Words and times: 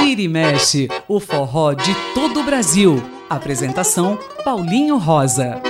Vira 0.00 0.20
e 0.20 0.28
mexe, 0.28 0.88
o 1.06 1.20
forró 1.20 1.72
de 1.72 1.94
todo 2.14 2.40
o 2.40 2.44
Brasil. 2.44 3.02
Apresentação 3.30 4.18
Paulinho 4.44 4.98
Rosa. 4.98 5.62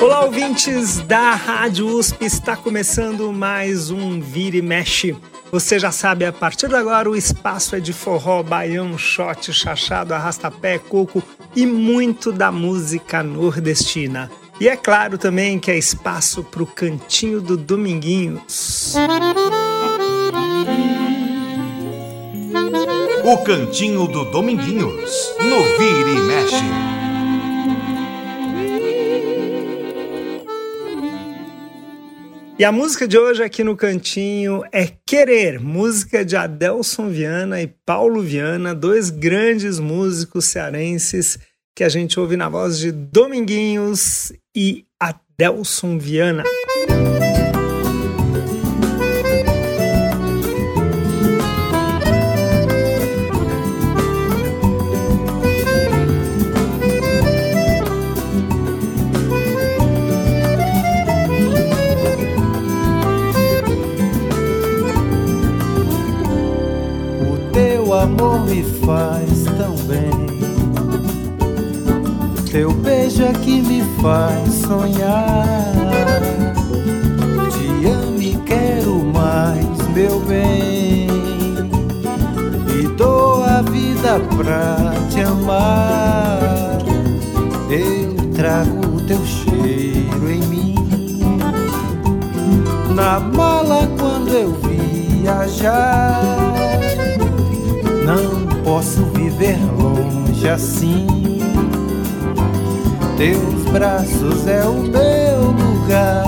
Olá, 0.00 0.24
ouvintes 0.24 0.98
da 1.00 1.34
Rádio 1.34 1.88
USP, 1.88 2.24
está 2.24 2.56
começando 2.56 3.32
mais 3.32 3.90
um 3.90 4.20
Vira 4.20 4.56
e 4.56 4.62
Mexe. 4.62 5.16
Você 5.50 5.78
já 5.78 5.90
sabe, 5.90 6.24
a 6.24 6.32
partir 6.32 6.68
de 6.68 6.76
agora 6.76 7.10
o 7.10 7.16
espaço 7.16 7.74
é 7.74 7.80
de 7.80 7.92
forró, 7.92 8.42
baião, 8.42 8.96
shot, 8.96 9.52
chachado, 9.52 10.14
arrastapé, 10.14 10.78
coco 10.78 11.22
e 11.54 11.66
muito 11.66 12.30
da 12.30 12.52
música 12.52 13.22
nordestina. 13.22 14.30
E 14.58 14.68
é 14.68 14.76
claro 14.76 15.18
também 15.18 15.58
que 15.58 15.70
é 15.70 15.76
espaço 15.76 16.42
para 16.42 16.62
o 16.62 16.66
cantinho 16.66 17.42
do 17.42 17.58
Dominguinhos. 17.58 18.94
O 23.22 23.38
cantinho 23.44 24.06
do 24.06 24.24
Dominguinhos, 24.30 25.34
no 25.40 25.62
Vira 25.76 26.10
e 26.10 26.20
Mexe. 26.22 26.64
E 32.58 32.64
a 32.64 32.72
música 32.72 33.06
de 33.06 33.18
hoje 33.18 33.42
aqui 33.42 33.62
no 33.62 33.76
cantinho 33.76 34.62
é 34.72 34.90
Querer, 35.04 35.60
música 35.60 36.24
de 36.24 36.34
Adelson 36.34 37.10
Viana 37.10 37.60
e 37.60 37.66
Paulo 37.66 38.22
Viana, 38.22 38.74
dois 38.74 39.10
grandes 39.10 39.78
músicos 39.78 40.46
cearenses 40.46 41.38
que 41.76 41.84
a 41.84 41.90
gente 41.90 42.18
ouve 42.18 42.38
na 42.38 42.48
voz 42.48 42.78
de 42.78 42.90
Dominguinhos 42.90 44.32
e 44.54 44.86
Adelson 44.98 45.98
Viana. 45.98 46.42
O 67.20 67.52
teu 67.52 67.92
amor 67.92 68.46
me 68.46 68.64
faz 68.80 69.35
beijo 73.26 73.30
é 73.30 73.32
que 73.32 73.60
me 73.62 73.82
faz 74.00 74.54
sonhar. 74.54 75.72
Te 77.50 77.86
amo 77.88 78.22
e 78.22 78.36
quero 78.44 79.04
mais, 79.04 79.88
meu 79.94 80.20
bem. 80.20 81.08
E 82.78 82.86
dou 82.96 83.42
a 83.42 83.62
vida 83.62 84.20
pra 84.36 84.92
te 85.10 85.20
amar. 85.22 86.78
Eu 87.70 88.14
trago 88.34 88.96
o 88.96 89.00
teu 89.06 89.24
cheiro 89.24 90.30
em 90.30 90.42
mim. 90.46 90.74
Na 92.94 93.18
mala 93.20 93.88
quando 93.98 94.28
eu 94.28 94.54
viajar. 95.22 96.22
Não 98.04 98.46
posso 98.62 99.02
viver 99.06 99.58
longe 99.78 100.48
assim. 100.48 101.35
Teus 103.16 103.64
braços 103.72 104.46
é 104.46 104.62
o 104.66 104.74
meu 104.74 105.50
lugar. 105.52 106.26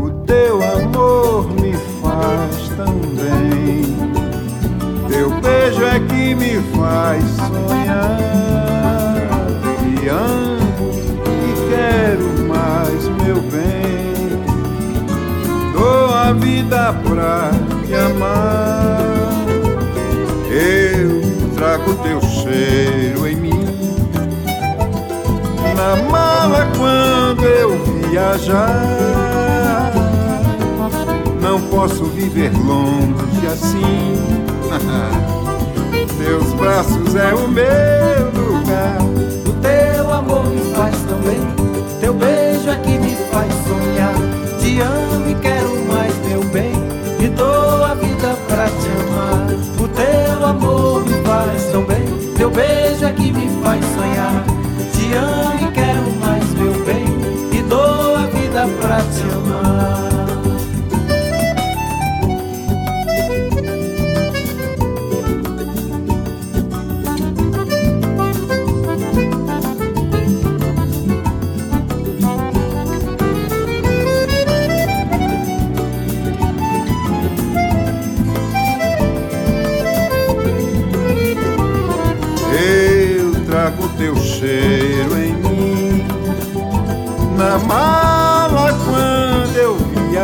O 0.00 0.08
teu 0.24 0.62
amor 0.62 1.50
me 1.50 1.74
faz 2.00 2.68
tão 2.76 2.94
bem. 2.94 3.82
Teu 5.08 5.30
beijo 5.40 5.84
é 5.84 5.98
que 5.98 6.34
me 6.36 6.60
faz 6.76 7.24
sonhar. 7.48 8.18
Te 9.80 10.08
amo 10.08 10.92
e 11.26 11.52
quero 11.68 12.28
mais, 12.46 13.08
meu 13.24 13.42
bem. 13.42 14.38
Dou 15.72 16.14
a 16.14 16.32
vida 16.34 16.94
pra 17.02 17.50
te 17.84 17.94
amar. 17.96 19.02
Eu 20.48 21.20
trago 21.56 21.94
teu 21.96 22.20
cheiro. 22.20 23.21
Na 25.82 25.96
mala 25.96 26.68
quando 26.78 27.44
eu 27.44 27.76
viajar. 28.08 29.92
Não 31.40 31.60
posso 31.62 32.04
viver 32.04 32.52
longe 32.56 33.46
assim. 33.52 34.14
Teus 36.22 36.52
braços 36.52 37.16
é 37.16 37.34
o 37.34 37.48
meu 37.48 37.64
lugar. 38.32 38.96
O 39.44 39.52
teu 39.60 40.12
amor 40.12 40.46
me 40.46 40.60
faz 40.72 40.94
tão 41.08 41.18
bem. 41.18 41.40
Teu 42.00 42.14
beijo 42.14 42.70
é 42.70 42.76
que 42.76 42.98
me 42.98 43.16
faz 43.32 43.52
sonhar. 43.66 44.14
Te 44.60 44.80
amo 44.80 45.30
e 45.30 45.34
quero 45.34 45.84
mais, 45.92 46.14
meu 46.28 46.44
bem. 46.44 46.74
E 47.18 47.26
dou 47.26 47.84
a 47.84 47.94
vida 47.94 48.36
pra 48.46 48.66
te 48.66 48.88
amar. 49.00 49.48
O 49.80 49.88
teu 49.88 50.46
amor 50.46 51.04
me 51.04 51.24
faz 51.24 51.64
tão 51.72 51.84
bem. 51.84 52.06
Teu 52.36 52.50
beijo 52.52 53.04
é 53.04 53.12
que 53.12 53.32
me 53.32 53.48
faz 53.64 53.84
sonhar. 53.96 54.41
Eu 82.54 83.44
trago 83.46 83.88
teu 83.96 84.16
cheiro 84.16 85.16
em 85.18 85.32
mim 85.34 86.06
Na 87.36 87.58
eu 87.58 88.11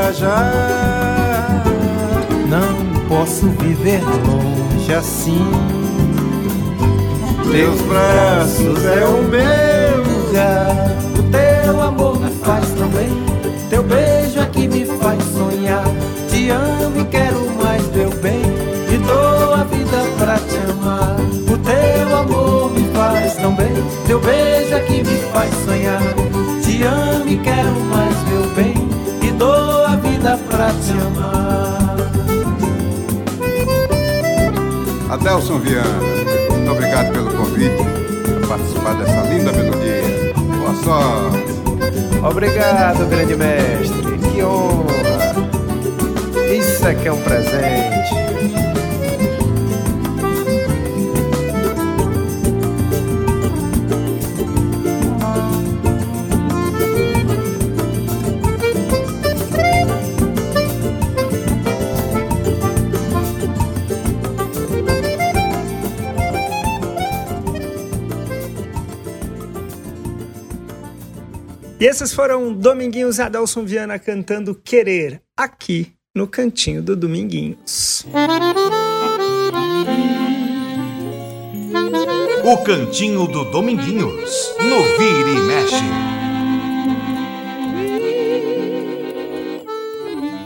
viajar. 0.09 1.65
Não 2.49 3.09
posso 3.09 3.49
viver 3.51 4.03
longe 4.05 4.95
assim. 4.95 5.51
Teus 7.51 7.81
braços 7.83 8.85
é 8.85 9.05
o 9.05 9.23
meu 9.23 10.05
lugar 10.05 11.08
te 30.88 30.93
amar. 30.93 31.97
Adelson 35.10 35.59
Viana, 35.59 35.84
muito 36.50 36.71
obrigado 36.71 37.12
pelo 37.12 37.31
convite 37.32 37.76
para 38.41 38.49
participar 38.49 38.94
dessa 38.94 39.21
linda 39.28 39.53
melodia. 39.53 40.34
Boa 40.59 40.75
sorte. 40.75 41.59
Obrigado, 42.22 43.06
grande 43.08 43.37
mestre. 43.37 44.19
Que 44.32 44.43
honra. 44.43 44.88
Isso 46.52 46.87
é 46.87 46.94
que 46.94 47.08
é 47.08 47.12
um 47.12 47.20
presente. 47.20 48.14
E 71.81 71.87
esses 71.87 72.13
foram 72.13 72.53
Dominguinhos 72.53 73.19
e 73.19 73.23
Adelson 73.23 73.65
Viana 73.65 74.01
cantando 74.01 74.53
Querer, 74.53 75.23
aqui 75.37 75.93
no 76.13 76.27
cantinho 76.27 76.83
do 76.83 76.97
Dominguinhos. 76.97 78.05
O 82.45 82.59
cantinho 82.65 83.29
do 83.29 83.45
Dominguinhos, 83.45 84.57
no 84.59 84.83
Vira 84.99 85.31
e 85.31 85.41
Mexe. 85.41 85.85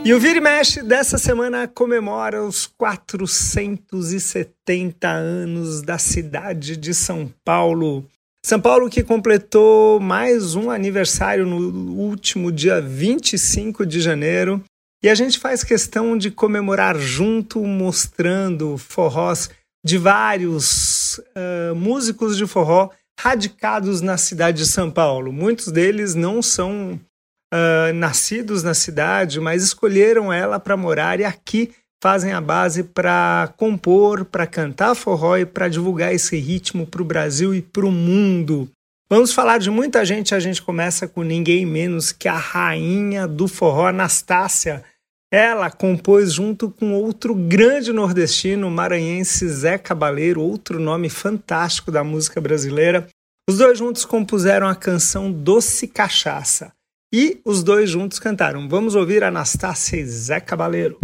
E 0.05 0.13
o 0.13 0.19
Vira 0.19 0.37
e 0.37 0.41
Mexe 0.41 0.83
dessa 0.83 1.17
semana 1.17 1.67
comemora 1.67 2.43
os 2.43 2.67
470 2.67 5.07
anos 5.07 5.81
da 5.81 5.97
cidade 5.97 6.77
de 6.77 6.93
São 6.93 7.33
Paulo. 7.43 8.07
São 8.45 8.59
Paulo 8.59 8.89
que 8.89 9.01
completou 9.01 10.01
mais 10.01 10.53
um 10.53 10.69
aniversário 10.69 11.45
no 11.45 11.93
último 11.93 12.51
dia 12.51 12.81
25 12.81 13.85
de 13.85 14.01
janeiro. 14.01 14.61
E 15.01 15.07
a 15.07 15.15
gente 15.15 15.39
faz 15.39 15.63
questão 15.63 16.17
de 16.17 16.29
comemorar 16.29 16.99
junto, 16.99 17.63
mostrando 17.63 18.77
forrós 18.77 19.49
de 19.85 19.97
vários 19.97 21.19
uh, 21.19 21.73
músicos 21.73 22.35
de 22.35 22.45
forró 22.45 22.89
radicados 23.17 24.01
na 24.01 24.17
cidade 24.17 24.57
de 24.57 24.65
São 24.65 24.91
Paulo. 24.91 25.31
Muitos 25.31 25.69
deles 25.71 26.13
não 26.13 26.41
são 26.41 26.99
uh, 27.53 27.93
nascidos 27.95 28.61
na 28.61 28.73
cidade, 28.73 29.39
mas 29.39 29.63
escolheram 29.63 30.33
ela 30.33 30.59
para 30.59 30.75
morar 30.75 31.17
e 31.17 31.23
aqui 31.23 31.71
fazem 32.03 32.33
a 32.33 32.41
base 32.41 32.83
para 32.83 33.53
compor, 33.55 34.25
para 34.25 34.45
cantar 34.45 34.93
forró 34.93 35.37
e 35.37 35.45
para 35.45 35.69
divulgar 35.69 36.13
esse 36.13 36.35
ritmo 36.35 36.85
para 36.85 37.01
o 37.01 37.05
Brasil 37.05 37.55
e 37.55 37.61
para 37.61 37.85
o 37.85 37.91
mundo. 37.93 38.69
Vamos 39.09 39.31
falar 39.33 39.57
de 39.57 39.69
muita 39.69 40.03
gente. 40.03 40.35
A 40.35 40.39
gente 40.41 40.61
começa 40.61 41.07
com 41.07 41.23
ninguém 41.23 41.65
menos 41.65 42.11
que 42.11 42.27
a 42.27 42.35
rainha 42.35 43.25
do 43.25 43.47
forró, 43.47 43.87
Anastácia. 43.87 44.83
Ela 45.31 45.71
compôs 45.71 46.33
junto 46.33 46.69
com 46.69 46.93
outro 46.93 47.33
grande 47.33 47.93
nordestino, 47.93 48.69
maranhense 48.69 49.47
Zé 49.47 49.77
Cabaleiro, 49.77 50.41
outro 50.41 50.81
nome 50.81 51.07
fantástico 51.07 51.89
da 51.89 52.03
música 52.03 52.41
brasileira. 52.41 53.07
Os 53.49 53.59
dois 53.59 53.77
juntos 53.77 54.03
compuseram 54.03 54.67
a 54.67 54.75
canção 54.75 55.31
Doce 55.31 55.87
Cachaça. 55.87 56.73
E 57.13 57.39
os 57.45 57.63
dois 57.63 57.89
juntos 57.89 58.19
cantaram. 58.19 58.67
Vamos 58.67 58.93
ouvir 58.93 59.23
Anastácia 59.23 59.95
e 59.95 60.05
Zé 60.05 60.41
Cabaleiro. 60.41 60.99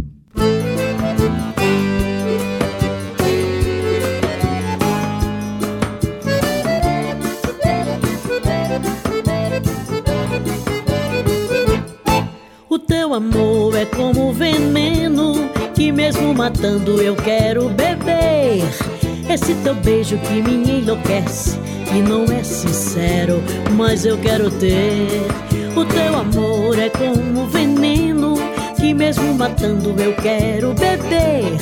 Amor 13.19 13.75
é 13.75 13.85
como 13.85 14.31
veneno 14.31 15.49
que 15.75 15.91
mesmo 15.91 16.33
matando 16.33 17.01
eu 17.01 17.15
quero 17.17 17.67
beber. 17.67 18.63
Esse 19.29 19.53
teu 19.55 19.75
beijo 19.75 20.17
que 20.19 20.41
me 20.41 20.79
enlouquece, 20.79 21.59
que 21.85 22.01
não 22.01 22.23
é 22.23 22.41
sincero, 22.43 23.43
mas 23.75 24.05
eu 24.05 24.17
quero 24.17 24.49
ter. 24.49 25.21
O 25.75 25.83
teu 25.83 26.15
amor 26.15 26.79
é 26.79 26.89
como 26.89 27.45
veneno 27.47 28.35
que 28.77 28.93
mesmo 28.93 29.33
matando 29.33 29.93
eu 30.01 30.15
quero 30.15 30.73
beber. 30.73 31.57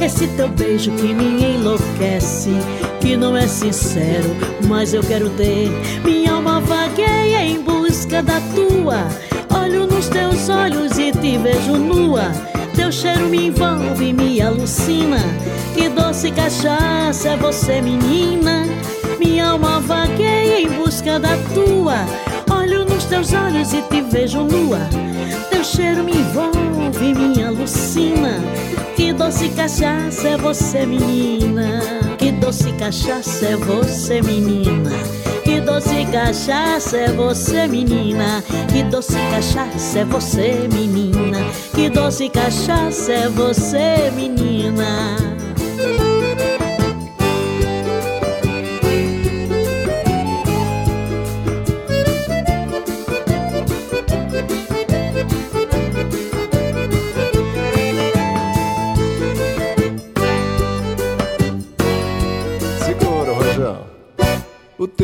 Esse 0.00 0.26
teu 0.28 0.48
beijo 0.48 0.90
que 0.92 1.12
me 1.12 1.56
enlouquece, 1.56 2.52
que 3.00 3.18
não 3.18 3.36
é 3.36 3.46
sincero, 3.46 4.34
mas 4.66 4.94
eu 4.94 5.02
quero 5.02 5.28
ter. 5.30 5.70
Minha 6.02 6.32
alma 6.32 6.58
vagueia 6.60 7.44
em 7.44 7.60
busca 7.60 8.22
da 8.22 8.40
tua. 8.54 9.06
Olho 9.62 9.86
nos 9.86 10.08
teus 10.08 10.48
olhos 10.48 10.98
e 10.98 11.12
te 11.12 11.38
vejo 11.38 11.76
nua. 11.76 12.30
Teu 12.74 12.92
cheiro 12.92 13.28
me 13.28 13.46
envolve, 13.46 14.12
me 14.12 14.40
alucina. 14.40 15.18
Que 15.74 15.88
doce 15.88 16.30
cachaça 16.30 17.30
é 17.30 17.36
você, 17.36 17.80
menina. 17.80 18.66
Minha 19.18 19.50
alma 19.50 19.80
vagueia 19.80 20.60
em 20.60 20.68
busca 20.68 21.18
da 21.18 21.36
tua. 21.54 22.06
Olho 22.54 22.84
nos 22.84 23.04
teus 23.04 23.32
olhos 23.32 23.72
e 23.72 23.82
te 23.82 24.02
vejo 24.02 24.42
nua. 24.42 24.80
Teu 25.50 25.64
cheiro 25.64 26.04
me 26.04 26.12
envolve, 26.12 27.14
me 27.14 27.42
alucina. 27.42 28.40
Que 28.94 29.12
doce 29.12 29.48
cachaça 29.50 30.28
é 30.28 30.36
você, 30.36 30.86
menina. 30.86 31.80
Que 32.18 32.32
doce 32.32 32.72
cachaça 32.72 33.46
é 33.46 33.56
você, 33.56 34.22
menina. 34.22 34.90
Doce 35.66 36.06
cachaça 36.12 36.96
é 36.96 37.12
você, 37.12 37.66
menina. 37.66 38.40
Que 38.72 38.84
doce 38.84 39.16
cachaça 39.30 39.98
é 39.98 40.04
você, 40.04 40.68
menina. 40.72 41.38
Que 41.74 41.90
doce 41.90 42.28
cachaça 42.30 43.12
é 43.12 43.28
você, 43.28 44.12
menina. 44.14 45.16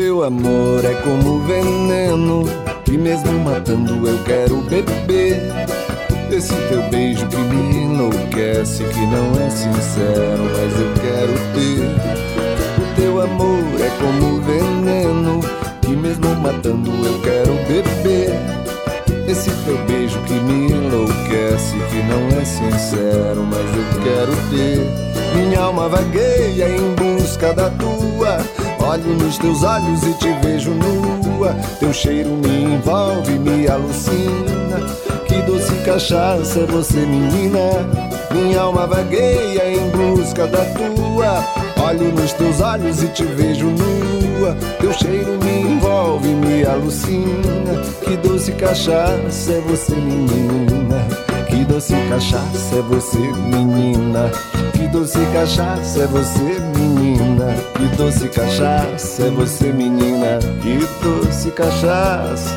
Teu 0.03 0.21
amor 0.25 0.83
é 0.83 0.95
como 0.95 1.39
veneno 1.43 2.43
que 2.83 2.97
mesmo 2.97 3.39
matando 3.39 4.05
eu 4.05 4.21
quero 4.25 4.57
beber. 4.63 5.39
Esse 6.29 6.53
teu 6.67 6.81
beijo 6.89 7.25
que 7.27 7.37
me 7.37 7.85
enlouquece, 7.85 8.83
que 8.83 8.99
não 8.99 9.31
é 9.41 9.49
sincero, 9.49 10.43
mas 10.43 10.77
eu 10.77 10.93
quero 10.99 11.33
ter. 11.53 11.87
O 12.81 12.95
teu 12.97 13.21
amor 13.21 13.63
é 13.79 13.89
como 14.01 14.41
veneno 14.41 15.39
que 15.81 15.95
mesmo 15.95 16.35
matando 16.35 16.91
eu 16.91 17.21
quero 17.21 17.53
beber. 17.65 18.37
Esse 19.25 19.51
teu 19.63 19.77
beijo 19.85 20.19
que 20.23 20.33
me 20.33 20.69
enlouquece, 20.69 21.77
que 21.89 22.03
não 22.03 22.27
é 22.41 22.43
sincero, 22.43 23.41
mas 23.49 23.65
eu 23.73 24.03
quero 24.03 24.35
ter. 24.49 25.37
Minha 25.37 25.61
alma 25.61 25.87
vagueia 25.87 26.67
em 26.67 26.93
busca 26.93 27.53
da 27.53 27.69
tua. 27.69 28.62
Olho 28.85 29.15
nos 29.15 29.37
teus 29.37 29.63
olhos 29.63 30.03
e 30.03 30.13
te 30.15 30.29
vejo 30.41 30.71
nua. 30.71 31.55
Teu 31.79 31.93
cheiro 31.93 32.31
me 32.31 32.75
envolve, 32.75 33.39
me 33.39 33.65
alucina. 33.67 34.77
Que 35.25 35.41
doce 35.43 35.73
cachaça 35.85 36.59
é 36.59 36.65
você, 36.65 36.99
menina. 36.99 37.59
Minha 38.31 38.61
alma 38.61 38.85
vagueia 38.85 39.73
em 39.73 39.89
busca 39.89 40.45
da 40.47 40.65
tua. 40.65 41.43
Olho 41.81 42.11
nos 42.11 42.33
teus 42.33 42.59
olhos 42.59 43.01
e 43.01 43.07
te 43.07 43.23
vejo 43.23 43.67
nua. 43.67 44.55
Teu 44.79 44.91
cheiro 44.91 45.39
me 45.43 45.61
envolve, 45.61 46.27
me 46.27 46.65
alucina. 46.65 47.81
Que 48.03 48.17
doce 48.17 48.51
cachaça 48.51 49.53
é 49.53 49.61
você, 49.61 49.95
menina. 49.95 51.07
Que 51.47 51.63
doce 51.63 51.93
cachaça 52.09 52.75
é 52.75 52.81
você, 52.81 53.17
menina. 53.17 54.29
Que 54.73 54.87
doce 54.89 55.19
cachaça 55.33 56.01
é 56.01 56.07
você, 56.07 56.39
menina. 56.39 56.92
Que 57.75 57.87
doce 57.97 58.27
cachaça 58.29 59.23
é 59.23 59.29
você, 59.29 59.71
menina. 59.71 60.39
Que 60.61 60.79
doce 61.03 61.51
cachaça, 61.51 62.55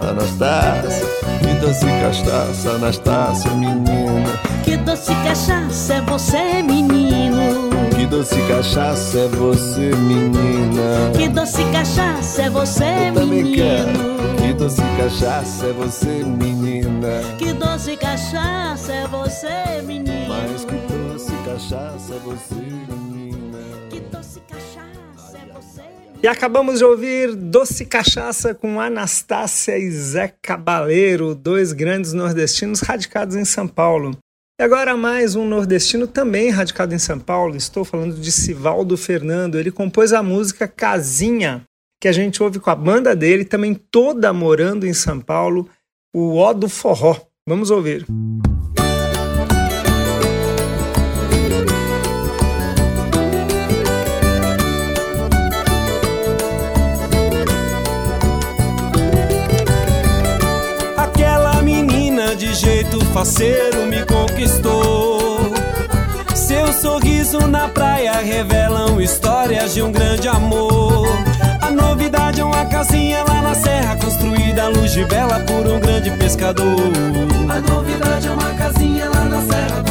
Anastácia. 0.00 1.06
Que 1.40 1.54
doce 1.60 1.86
cachaça, 1.86 2.70
Anastácia, 2.70 3.50
menina. 3.52 4.28
Que 4.64 4.76
doce 4.76 5.14
cachaça 5.24 5.94
é 5.94 6.00
você, 6.02 6.62
menino. 6.62 7.68
Que 7.96 8.06
doce 8.06 8.40
cachaça 8.42 9.18
é 9.18 9.28
você, 9.28 9.90
menina. 9.96 11.10
Que 11.16 11.28
doce 11.28 11.64
cachaça 11.72 12.42
é 12.42 12.50
você, 12.50 12.84
Eu 13.14 13.26
menino. 13.26 13.54
quero. 13.56 14.18
Que 14.38 14.52
doce 14.54 14.82
cachaça 14.96 15.66
é 15.66 15.72
você, 15.72 16.24
menina. 16.24 17.20
Que 17.38 17.52
doce 17.52 17.96
cachaça 17.96 18.92
é 18.92 19.06
você, 19.08 19.82
menino. 19.84 20.28
Mais 20.28 20.64
que 20.64 20.74
doce 20.74 21.32
cachaça 21.44 22.14
é 22.14 22.18
você, 22.24 22.67
E 26.20 26.26
acabamos 26.26 26.78
de 26.78 26.84
ouvir 26.84 27.36
Doce 27.36 27.84
Cachaça 27.84 28.52
com 28.52 28.80
Anastácia 28.80 29.78
e 29.78 29.88
Zé 29.88 30.34
Cabaleiro, 30.42 31.32
dois 31.32 31.72
grandes 31.72 32.12
nordestinos 32.12 32.80
radicados 32.80 33.36
em 33.36 33.44
São 33.44 33.68
Paulo. 33.68 34.18
E 34.60 34.64
agora 34.64 34.96
mais 34.96 35.36
um 35.36 35.46
nordestino 35.46 36.08
também 36.08 36.50
radicado 36.50 36.92
em 36.92 36.98
São 36.98 37.20
Paulo. 37.20 37.54
Estou 37.54 37.84
falando 37.84 38.16
de 38.16 38.32
Sivaldo 38.32 38.96
Fernando. 38.96 39.60
Ele 39.60 39.70
compôs 39.70 40.12
a 40.12 40.20
música 40.20 40.66
Casinha, 40.66 41.62
que 42.02 42.08
a 42.08 42.12
gente 42.12 42.42
ouve 42.42 42.58
com 42.58 42.70
a 42.70 42.74
banda 42.74 43.14
dele, 43.14 43.44
também 43.44 43.72
toda 43.72 44.32
morando 44.32 44.84
em 44.84 44.92
São 44.92 45.20
Paulo, 45.20 45.68
o 46.12 46.34
Ó 46.34 46.52
do 46.52 46.68
Forró. 46.68 47.16
Vamos 47.48 47.70
ouvir. 47.70 48.04
Aquela 48.04 48.47
faceiro 63.18 63.84
me 63.86 64.04
conquistou. 64.06 65.40
Seu 66.36 66.72
sorriso 66.72 67.48
na 67.48 67.66
praia 67.66 68.12
revelam 68.12 69.00
histórias 69.00 69.74
de 69.74 69.82
um 69.82 69.90
grande 69.90 70.28
amor. 70.28 71.08
A 71.60 71.68
novidade 71.68 72.40
é 72.40 72.44
uma 72.44 72.64
casinha 72.66 73.24
lá 73.24 73.42
na 73.42 73.56
serra, 73.56 73.96
construída 73.96 74.66
à 74.66 74.68
luz 74.68 74.92
de 74.92 75.02
vela 75.02 75.40
por 75.40 75.66
um 75.66 75.80
grande 75.80 76.12
pescador. 76.12 76.92
A 77.48 77.60
novidade 77.60 78.28
é 78.28 78.30
uma 78.30 78.54
casinha 78.54 79.10
lá 79.10 79.24
na 79.24 79.42
serra 79.42 79.87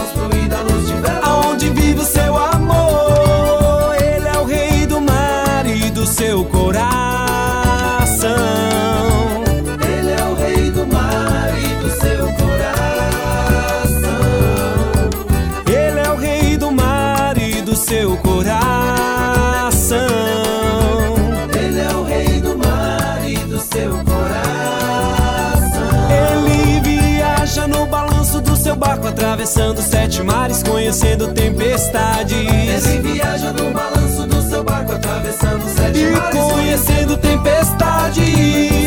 barco, 28.78 29.08
atravessando 29.08 29.82
sete 29.82 30.22
mares, 30.24 30.64
conhecendo 30.64 31.28
tempestades. 31.34 32.86
Ele 32.86 33.14
viaja 33.14 33.52
no 33.52 33.72
balanço 33.72 34.28
do 34.28 34.42
seu 34.50 34.64
barco, 34.64 34.94
atravessando 34.94 35.64
sete 35.76 36.00
E 36.00 36.12
mares. 36.12 36.40
conhecendo 36.40 37.18
tempestades, 37.18 38.87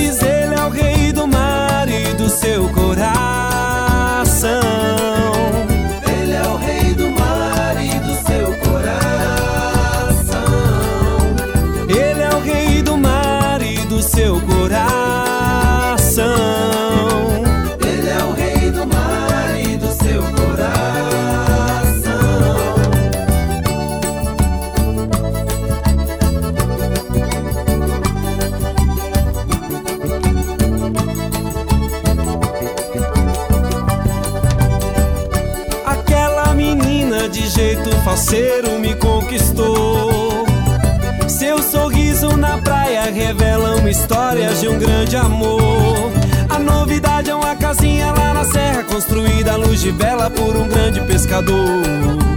amor. 45.21 46.13
A 46.49 46.59
novidade 46.59 47.31
é 47.31 47.35
uma 47.35 47.55
casinha 47.55 48.13
lá 48.13 48.35
na 48.35 48.45
serra, 48.45 48.85
construída 48.85 49.53
à 49.53 49.57
luz 49.57 49.81
de 49.81 49.91
vela 49.91 50.31
por 50.31 50.57
um 50.57 50.69
grande 50.69 51.01
pescador. 51.03 52.30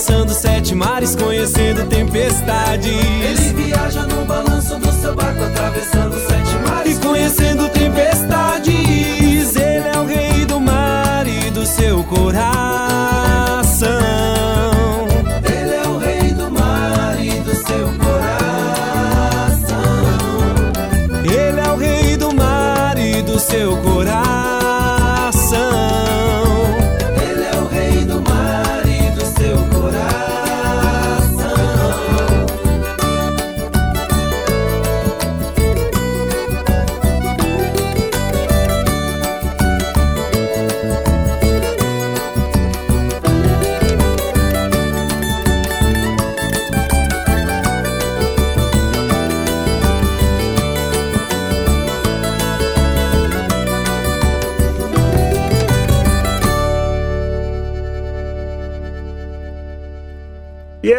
Atravessando 0.00 0.32
sete 0.32 0.74
mares, 0.74 1.14
conhecendo 1.14 1.84
tempestades. 1.84 2.90
Ele 2.90 3.64
viaja 3.64 4.06
no 4.06 4.24
balanço 4.24 4.78
do 4.78 4.90
seu 4.92 5.14
barco, 5.14 5.44
atravessando 5.44 6.18
sete 6.26 6.54
mares. 6.66 6.96
E 6.96 7.00
conhecendo 7.00 7.68
tempestades, 7.68 9.56
ele 9.56 9.88
é 9.88 9.98
o 9.98 10.06
rei 10.06 10.46
do 10.46 10.58
mar 10.58 11.26
e 11.26 11.50
do 11.50 11.66
seu 11.66 12.02
coração. 12.04 12.29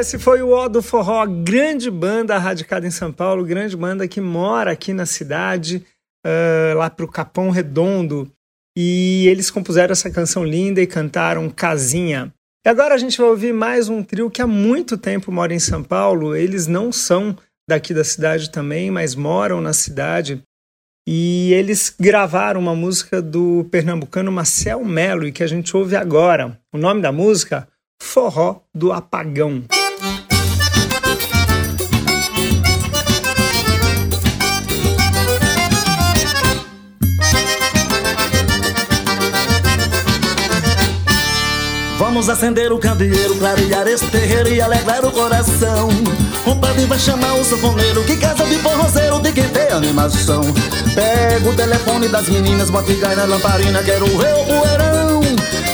Esse 0.02 0.18
foi 0.18 0.42
o 0.42 0.50
Ó 0.50 0.68
do 0.68 0.82
Forró, 0.82 1.28
grande 1.28 1.92
banda 1.92 2.36
radicada 2.40 2.88
em 2.88 2.92
São 2.92 3.14
Paulo, 3.14 3.46
grande 3.46 3.78
banda 3.78 4.08
que 4.08 4.20
mora 4.20 4.72
aqui 4.72 4.94
na 4.94 5.06
cidade, 5.06 5.86
ah, 6.26 6.74
lá 6.76 6.90
pro 6.90 7.08
Capão 7.08 7.52
Redondo. 7.52 8.28
E 8.76 9.28
eles 9.28 9.52
compuseram 9.52 9.92
essa 9.92 10.10
canção 10.10 10.44
linda 10.44 10.82
e 10.82 10.88
cantaram 10.88 11.48
Casinha. 11.52 12.34
E 12.66 12.70
agora 12.70 12.96
a 12.96 12.98
gente 12.98 13.16
vai 13.20 13.30
ouvir 13.30 13.54
mais 13.54 13.90
um 13.90 14.02
trio 14.02 14.32
que 14.32 14.42
há 14.42 14.48
muito 14.48 14.98
tempo 14.98 15.32
mora 15.32 15.54
em 15.54 15.60
São 15.60 15.84
Paulo. 15.84 16.36
Eles 16.36 16.66
não 16.66 16.92
são 16.92 17.38
daqui 17.70 17.94
da 17.94 18.04
cidade 18.04 18.50
também, 18.50 18.90
mas 18.90 19.14
moram 19.14 19.62
na 19.62 19.72
cidade. 19.72 20.42
E 21.08 21.54
eles 21.54 21.96
gravaram 22.00 22.60
uma 22.60 22.74
música 22.74 23.22
do 23.22 23.68
pernambucano 23.70 24.32
Marcel 24.32 24.84
Melo 24.84 25.28
e 25.28 25.32
que 25.32 25.44
a 25.44 25.48
gente 25.48 25.78
ouve 25.78 25.96
agora. 25.96 26.60
O 26.74 26.78
nome 26.80 27.04
da 27.04 27.12
música? 27.12 27.68
Forró 28.02 28.62
do 28.74 28.92
Apagão. 28.92 29.64
Vamos 42.22 42.38
acender 42.38 42.72
o 42.72 42.78
candeeiro, 42.78 43.36
clarear 43.36 43.88
esse 43.88 44.06
terreiro 44.06 44.54
e 44.54 44.62
alegrar 44.62 45.04
o 45.04 45.12
coração. 45.12 45.90
O 46.46 46.56
padre 46.56 46.86
vai 46.86 47.00
chamar 47.00 47.34
o 47.34 47.44
sanfoneiro, 47.44 48.04
que 48.04 48.16
casa 48.16 48.46
de 48.46 48.60
forrozeiro 48.60 49.20
de 49.22 49.32
quem 49.32 49.50
tem 49.50 49.70
animação. 49.70 50.44
Pega 50.94 51.50
o 51.50 51.56
telefone 51.56 52.08
das 52.10 52.30
meninas, 52.30 52.70
bota 52.70 52.92
e 52.92 53.00
na 53.00 53.26
lamparina, 53.26 53.82
quero 53.82 54.06
ver 54.06 54.36
o 54.36 54.46
poeirão. 54.46 55.22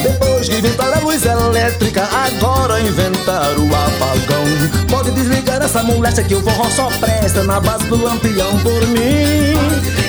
Depois 0.02 0.48
que 0.48 0.56
inventar 0.56 0.90
a 0.96 1.00
luz 1.00 1.22
elétrica, 1.26 2.08
agora 2.10 2.80
inventar 2.80 3.50
o 3.58 3.66
apagão. 3.66 4.44
Pode 4.88 5.10
desligar 5.10 5.60
essa 5.60 5.82
moléstia 5.82 6.24
que 6.24 6.34
o 6.34 6.40
forró 6.40 6.70
só 6.70 6.88
presta 6.98 7.44
na 7.44 7.60
base 7.60 7.84
do 7.88 8.02
lampião 8.02 8.58
por 8.60 8.86
mim. 8.86 10.07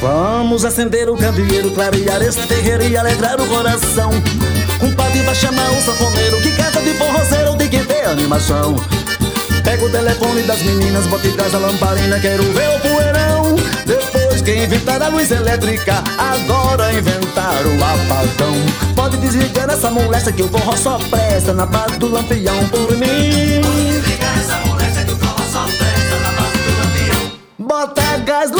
Vamos 0.00 0.64
acender 0.64 1.10
o 1.10 1.16
candeeiro, 1.16 1.70
clarear 1.72 2.22
esse 2.22 2.40
terreiro 2.46 2.82
e 2.84 2.96
alegrar 2.96 3.38
o 3.38 3.46
coração. 3.46 4.10
Um 4.82 4.94
padre 4.94 5.20
vai 5.20 5.34
chamar 5.34 5.70
o 5.72 5.82
sanfoneiro, 5.82 6.40
que 6.40 6.52
casa 6.52 6.80
de 6.80 6.94
forrozeiro 6.94 7.54
de 7.58 7.68
quem 7.68 7.84
tem 7.84 8.02
animação. 8.04 8.76
Pega 9.62 9.84
o 9.84 9.90
telefone 9.90 10.42
das 10.44 10.62
meninas, 10.62 11.06
bota 11.06 11.28
em 11.28 11.32
casa 11.32 11.58
a 11.58 11.60
lamparina, 11.60 12.18
quero 12.18 12.42
ver 12.44 12.70
o 12.76 12.80
poeirão. 12.80 13.54
Depois 13.84 14.40
que 14.40 14.64
inventar 14.64 15.02
a 15.02 15.08
luz 15.08 15.30
elétrica, 15.30 16.02
agora 16.16 16.92
inventar 16.94 17.60
o 17.66 17.74
apagão. 17.84 18.56
Pode 18.96 19.18
desligar 19.18 19.68
essa 19.68 19.90
moléstia 19.90 20.32
que 20.32 20.42
o 20.42 20.48
forró 20.48 20.76
só 20.78 20.98
presta 21.10 21.52
na 21.52 21.66
base 21.66 21.98
do 21.98 22.10
lampião 22.10 22.66
por 22.68 22.96
mim. 22.96 23.60
Bota 27.58 28.16
gás 28.24 28.50
no 28.50 28.56
lampião, 28.56 28.59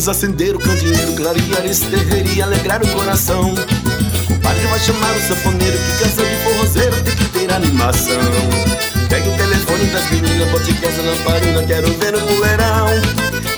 Vamos 0.00 0.16
acender 0.16 0.56
o 0.56 0.58
candeeiro, 0.58 1.12
clarear 1.12 1.66
esse 1.66 1.84
terreiro 1.84 2.32
e 2.34 2.40
alegrar 2.40 2.82
o 2.82 2.88
coração. 2.88 3.54
Compadre 4.26 4.66
vai 4.68 4.78
chamar 4.80 5.14
o 5.14 5.20
sanfoneiro 5.20 5.76
que 5.76 6.02
cansa 6.02 6.24
de 6.24 6.36
forrozeiro, 6.36 7.02
tem 7.02 7.14
que 7.16 7.24
ter 7.26 7.52
animação. 7.52 8.18
Pegue 9.10 9.28
o 9.28 9.36
telefone 9.36 9.84
das 9.88 10.10
meninas, 10.10 10.48
bote 10.48 10.74
essa 10.82 11.02
lamparina, 11.02 11.62
quero 11.64 11.92
ver 11.98 12.14
o 12.14 12.20
poeirão. 12.22 12.86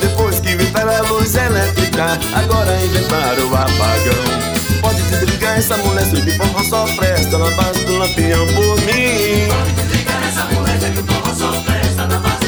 Depois 0.00 0.40
que 0.40 0.50
inventar 0.50 0.88
a 0.88 1.02
luz 1.02 1.32
elétrica, 1.32 2.18
agora 2.34 2.76
inventaram 2.82 3.48
o 3.48 3.54
apagão. 3.54 4.80
Pode 4.80 5.00
desligar 5.00 5.56
essa 5.56 5.76
mulher, 5.76 6.04
se 6.06 6.16
o 6.16 6.36
forró 6.38 6.64
só 6.64 6.86
presta 6.96 7.38
na 7.38 7.50
base 7.52 7.84
do 7.84 7.98
lampião 7.98 8.44
por 8.48 8.80
mim. 8.80 9.46
Pode 9.46 9.72
desligar 9.74 10.26
essa 10.26 10.44
mulher, 10.46 10.80
se 10.80 11.00
o 11.00 11.04
forró 11.04 11.34
só 11.36 11.60
presta 11.60 12.06
na 12.08 12.18
base. 12.18 12.41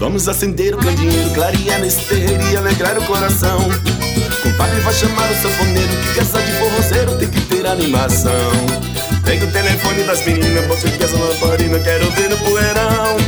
Vamos 0.00 0.26
acender 0.28 0.74
o 0.74 0.78
candeeiro, 0.78 1.30
clarear 1.34 1.78
nesse 1.78 2.00
terreiro 2.06 2.42
e 2.50 2.56
alegrar 2.56 2.96
o 2.96 3.04
coração. 3.04 3.68
Compadre 4.42 4.80
vai 4.80 4.94
chamar 4.94 5.30
o 5.30 5.34
sanfoneiro, 5.34 5.88
que 5.88 6.14
casa 6.14 6.42
de 6.42 6.52
forrozeiro 6.52 7.18
tem 7.18 7.28
que 7.28 7.40
ter 7.42 7.66
animação. 7.66 8.50
Pega 9.22 9.44
o 9.44 9.52
telefone 9.52 10.02
das 10.04 10.24
meninas, 10.24 10.66
bote 10.68 10.86
essa 11.04 11.18
lamparina, 11.18 11.78
quero 11.80 12.10
ver 12.12 12.30
no 12.30 12.38
poeirão. 12.38 13.18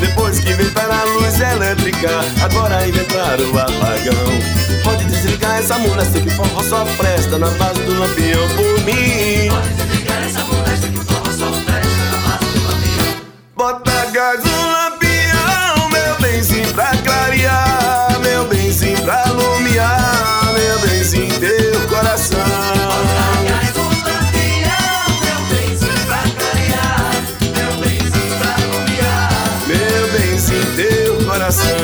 Depois 0.00 0.40
que 0.40 0.50
inventaram 0.50 0.94
a 0.94 1.04
luz 1.04 1.40
elétrica, 1.40 2.10
agora 2.42 2.88
inventaram 2.88 3.44
o 3.44 3.58
apagão. 3.60 4.82
Pode 4.82 5.04
desligar 5.04 5.60
essa 5.60 5.78
molesta 5.78 6.18
que 6.18 6.30
forró 6.30 6.60
só 6.64 6.84
presta 6.96 7.38
na 7.38 7.50
base 7.50 7.80
do 7.82 8.00
lampião 8.00 8.48
por 8.56 8.84
mim. 8.84 9.85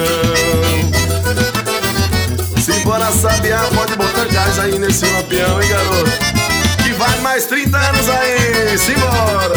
Coração. 0.02 0.92
Simbora 2.60 3.12
sabiá, 3.12 3.60
pode 3.74 3.96
botar 3.96 4.24
gás 4.26 4.58
aí 4.58 4.78
nesse 4.78 5.04
lampião, 5.06 5.62
hein, 5.62 5.68
garoto? 5.68 6.10
Que 6.82 6.92
vai 6.92 7.20
mais 7.20 7.46
30 7.46 7.76
anos 7.76 8.08
aí, 8.08 8.78
simbora! 8.78 9.54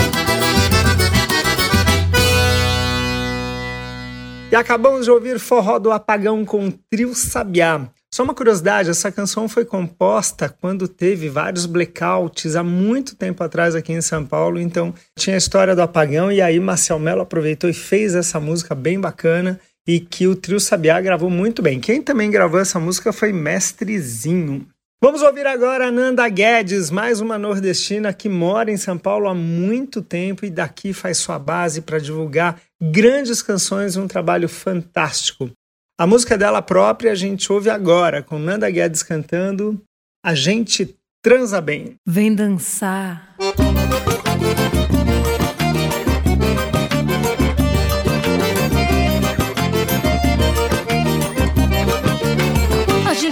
E 4.52 4.56
acabamos 4.56 5.06
de 5.06 5.12
ouvir 5.12 5.40
Forró 5.40 5.80
do 5.80 5.92
Apagão 5.92 6.46
com 6.46 6.72
Trio 6.90 7.14
Sabiá. 7.14 7.90
Só 8.14 8.24
uma 8.24 8.34
curiosidade, 8.34 8.90
essa 8.90 9.12
canção 9.12 9.50
foi 9.50 9.66
composta 9.66 10.48
quando 10.48 10.88
teve 10.88 11.28
vários 11.28 11.66
blackouts 11.66 12.56
há 12.56 12.64
muito 12.64 13.14
tempo 13.18 13.44
atrás 13.44 13.76
aqui 13.76 13.92
em 13.92 14.00
São 14.00 14.26
Paulo, 14.26 14.58
então 14.58 14.94
tinha 15.20 15.36
a 15.36 15.38
história 15.38 15.76
do 15.76 15.82
apagão 15.82 16.32
e 16.32 16.42
aí 16.42 16.58
Marcel 16.58 16.98
Mello 16.98 17.24
aproveitou 17.24 17.70
e 17.70 17.74
fez 17.74 18.16
essa 18.16 18.40
música 18.40 18.74
bem 18.74 18.98
bacana 18.98 19.60
e 19.88 20.00
que 20.00 20.28
o 20.28 20.36
Trio 20.36 20.60
Sabiá 20.60 21.00
gravou 21.00 21.30
muito 21.30 21.62
bem. 21.62 21.80
Quem 21.80 22.02
também 22.02 22.32
gravou 22.32 22.60
essa 22.60 22.80
música 22.80 23.14
foi 23.14 23.32
Mestrezinho. 23.32 24.68
Vamos 25.02 25.22
ouvir 25.22 25.46
agora 25.46 25.88
a 25.88 25.92
Nanda 25.92 26.28
Guedes, 26.28 26.90
mais 26.90 27.20
uma 27.20 27.38
nordestina 27.38 28.12
que 28.14 28.28
mora 28.28 28.72
em 28.72 28.78
São 28.78 28.98
Paulo 28.98 29.28
há 29.28 29.36
muito 29.36 30.02
tempo 30.02 30.46
e 30.46 30.50
daqui 30.50 30.94
faz 30.94 31.18
sua 31.18 31.38
base 31.38 31.82
para 31.82 32.00
divulgar 32.00 32.60
grandes 32.82 33.42
canções, 33.42 33.98
um 33.98 34.08
trabalho 34.08 34.50
fantástico. 34.50 35.52
A 35.98 36.08
música 36.08 36.38
dela 36.38 36.62
própria 36.62 37.12
a 37.12 37.16
gente 37.16 37.52
ouve 37.54 37.70
agora, 37.70 38.24
com 38.24 38.40
Nanda 38.40 38.70
Guedes 38.70 39.04
cantando 39.04 39.82
A 40.26 40.34
Gente 40.34 40.96
Transa 41.22 41.62
Bem. 41.62 41.96
Vem 42.06 42.34
dançar. 42.34 43.36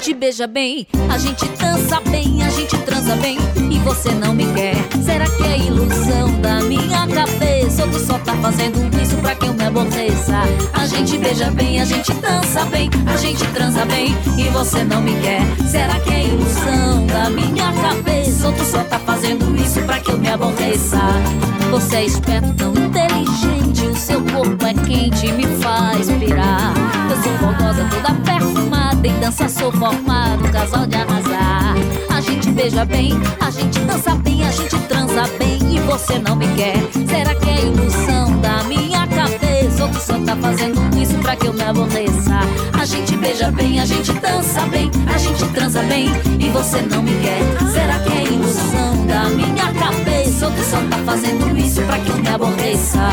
Gente 0.03 0.15
beija 0.15 0.47
bem, 0.47 0.85
a 1.09 1.17
gente 1.17 1.45
dança 1.57 2.01
bem, 2.01 2.43
a 2.43 2.49
gente 2.49 2.77
transa 2.79 3.15
bem 3.15 3.37
e 3.71 3.79
você 3.79 4.11
não 4.11 4.33
me 4.33 4.45
quer. 4.51 4.75
Será 5.01 5.25
que 5.25 5.43
é 5.43 5.57
ilusão 5.59 6.41
da 6.41 6.59
minha 6.59 7.07
cabeça? 7.07 7.85
Ou 7.85 7.89
tu 7.89 7.99
só 7.99 8.19
tá 8.19 8.35
fazendo 8.41 8.77
isso 9.01 9.15
pra 9.17 9.33
que 9.33 9.45
eu 9.45 9.53
me 9.53 9.63
aborreça? 9.63 10.41
A 10.73 10.85
gente 10.87 11.17
beija 11.17 11.49
bem, 11.51 11.79
a 11.79 11.85
gente 11.85 12.11
dança 12.15 12.65
bem, 12.65 12.89
a 13.07 13.15
gente 13.15 13.47
transa 13.53 13.85
bem 13.85 14.13
e 14.37 14.49
você 14.49 14.83
não 14.83 14.99
me 14.99 15.15
quer. 15.21 15.41
Será 15.65 15.97
que 16.01 16.09
é 16.09 16.25
ilusão 16.25 17.07
da 17.07 17.29
minha 17.29 17.71
cabeça? 17.71 18.47
Ou 18.47 18.53
tu 18.53 18.65
só 18.65 18.83
tá 18.83 18.99
fazendo 18.99 19.55
isso 19.55 19.79
pra 19.83 20.01
que 20.01 20.11
eu 20.11 20.17
me 20.17 20.27
aborreça? 20.27 20.99
Você 21.71 21.95
é 21.95 22.05
esperto, 22.05 22.53
tão 22.55 22.73
inteligente, 22.73 23.85
o 23.87 23.95
seu 23.95 24.21
corpo 24.21 24.65
é 24.65 24.73
quente 24.73 25.27
e 25.27 25.31
me 25.31 25.47
faz 25.63 26.11
pirar. 26.11 26.73
Eu 27.09 27.23
sou 27.23 27.31
fogosa 27.37 27.87
toda 27.89 28.13
perfumada, 28.21 28.72
em 29.05 29.19
dança 29.19 29.49
sou 29.49 29.71
formado, 29.71 30.49
casal 30.51 30.85
de 30.85 30.95
arrasar. 30.95 31.75
A 32.09 32.21
gente 32.21 32.49
beija 32.51 32.85
bem, 32.85 33.11
a 33.39 33.49
gente 33.49 33.79
dança 33.79 34.15
bem, 34.15 34.45
a 34.45 34.51
gente 34.51 34.77
transa 34.87 35.27
bem 35.37 35.59
e 35.75 35.79
você 35.81 36.19
não 36.19 36.35
me 36.35 36.47
quer. 36.55 36.77
Será 37.07 37.35
que 37.35 37.49
é 37.49 37.61
ilusão 37.65 38.39
da 38.39 38.63
minha 38.63 39.05
cabeça? 39.07 39.83
Ou 39.83 39.89
tu 39.89 39.99
só 39.99 40.17
tá 40.19 40.35
fazendo 40.37 40.79
isso 40.97 41.15
pra 41.15 41.35
que 41.35 41.47
eu 41.47 41.53
me 41.53 41.63
aborreça? 41.63 42.39
A 42.79 42.85
gente 42.85 43.15
beija 43.17 43.51
bem, 43.51 43.79
a 43.79 43.85
gente 43.85 44.13
dança 44.13 44.61
bem, 44.67 44.89
a 45.13 45.17
gente 45.17 45.45
transa 45.49 45.81
bem 45.83 46.09
e 46.39 46.49
você 46.49 46.81
não 46.81 47.03
me 47.03 47.11
quer. 47.21 47.41
Será 47.71 47.99
que 47.99 48.13
é 48.13 48.23
ilusão 48.23 49.05
da 49.05 49.23
minha 49.29 49.73
cabeça? 49.73 50.47
Ou 50.47 50.51
tu 50.53 50.63
só 50.63 50.77
tá 50.89 50.97
fazendo 51.05 51.57
isso 51.57 51.81
pra 51.81 51.99
que 51.99 52.09
eu 52.09 52.17
me 52.17 52.29
aborreça? 52.29 53.09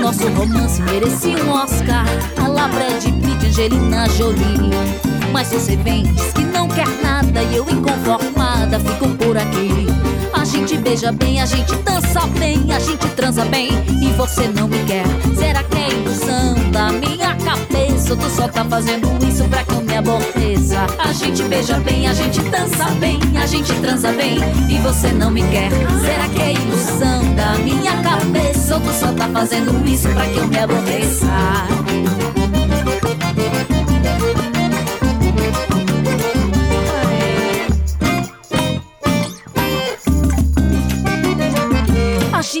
Nosso 0.00 0.28
romance 0.28 0.82
merecia 0.82 1.42
um 1.44 1.50
Oscar, 1.52 2.04
a 2.36 2.48
la 2.48 2.68
Brad 2.68 3.02
Pitt, 3.02 3.46
Angelina 3.46 4.08
Jolie. 4.08 5.11
Mas 5.32 5.48
você 5.48 5.76
vem, 5.76 6.04
diz 6.04 6.32
que 6.32 6.44
não 6.44 6.68
quer 6.68 6.88
nada 7.02 7.42
e 7.42 7.56
eu 7.56 7.66
inconformada 7.68 8.78
fico 8.78 9.08
por 9.16 9.36
aqui. 9.36 9.86
A 10.32 10.44
gente 10.44 10.76
beija 10.76 11.10
bem, 11.10 11.40
a 11.40 11.46
gente 11.46 11.74
dança 11.76 12.26
bem, 12.38 12.66
a 12.70 12.78
gente 12.78 13.08
transa 13.10 13.44
bem 13.46 13.70
e 14.02 14.12
você 14.12 14.46
não 14.48 14.68
me 14.68 14.78
quer. 14.84 15.04
Será 15.36 15.62
que 15.62 15.78
é 15.78 15.88
ilusão 15.88 16.70
da 16.70 16.92
minha 16.92 17.34
cabeça? 17.36 18.12
Ou 18.12 18.16
tu 18.16 18.28
só 18.30 18.46
tá 18.46 18.64
fazendo 18.64 19.08
isso 19.26 19.44
pra 19.48 19.64
que 19.64 19.72
eu 19.72 19.80
me 19.80 19.96
aborreça? 19.96 20.86
A 20.98 21.12
gente 21.12 21.42
beija 21.44 21.78
bem, 21.80 22.06
a 22.06 22.12
gente 22.12 22.40
dança 22.42 22.84
bem, 23.00 23.18
a 23.40 23.46
gente 23.46 23.72
transa 23.80 24.12
bem 24.12 24.38
e 24.68 24.78
você 24.78 25.08
não 25.12 25.30
me 25.30 25.42
quer. 25.44 25.70
Será 25.70 26.28
que 26.28 26.42
é 26.42 26.52
ilusão 26.52 27.34
da 27.34 27.54
minha 27.58 27.96
cabeça? 28.02 28.74
Ou 28.74 28.80
tu 28.80 28.92
só 28.92 29.12
tá 29.12 29.28
fazendo 29.28 29.88
isso 29.88 30.08
pra 30.10 30.26
que 30.26 30.36
eu 30.36 30.46
me 30.46 30.58
aborreça? 30.58 31.26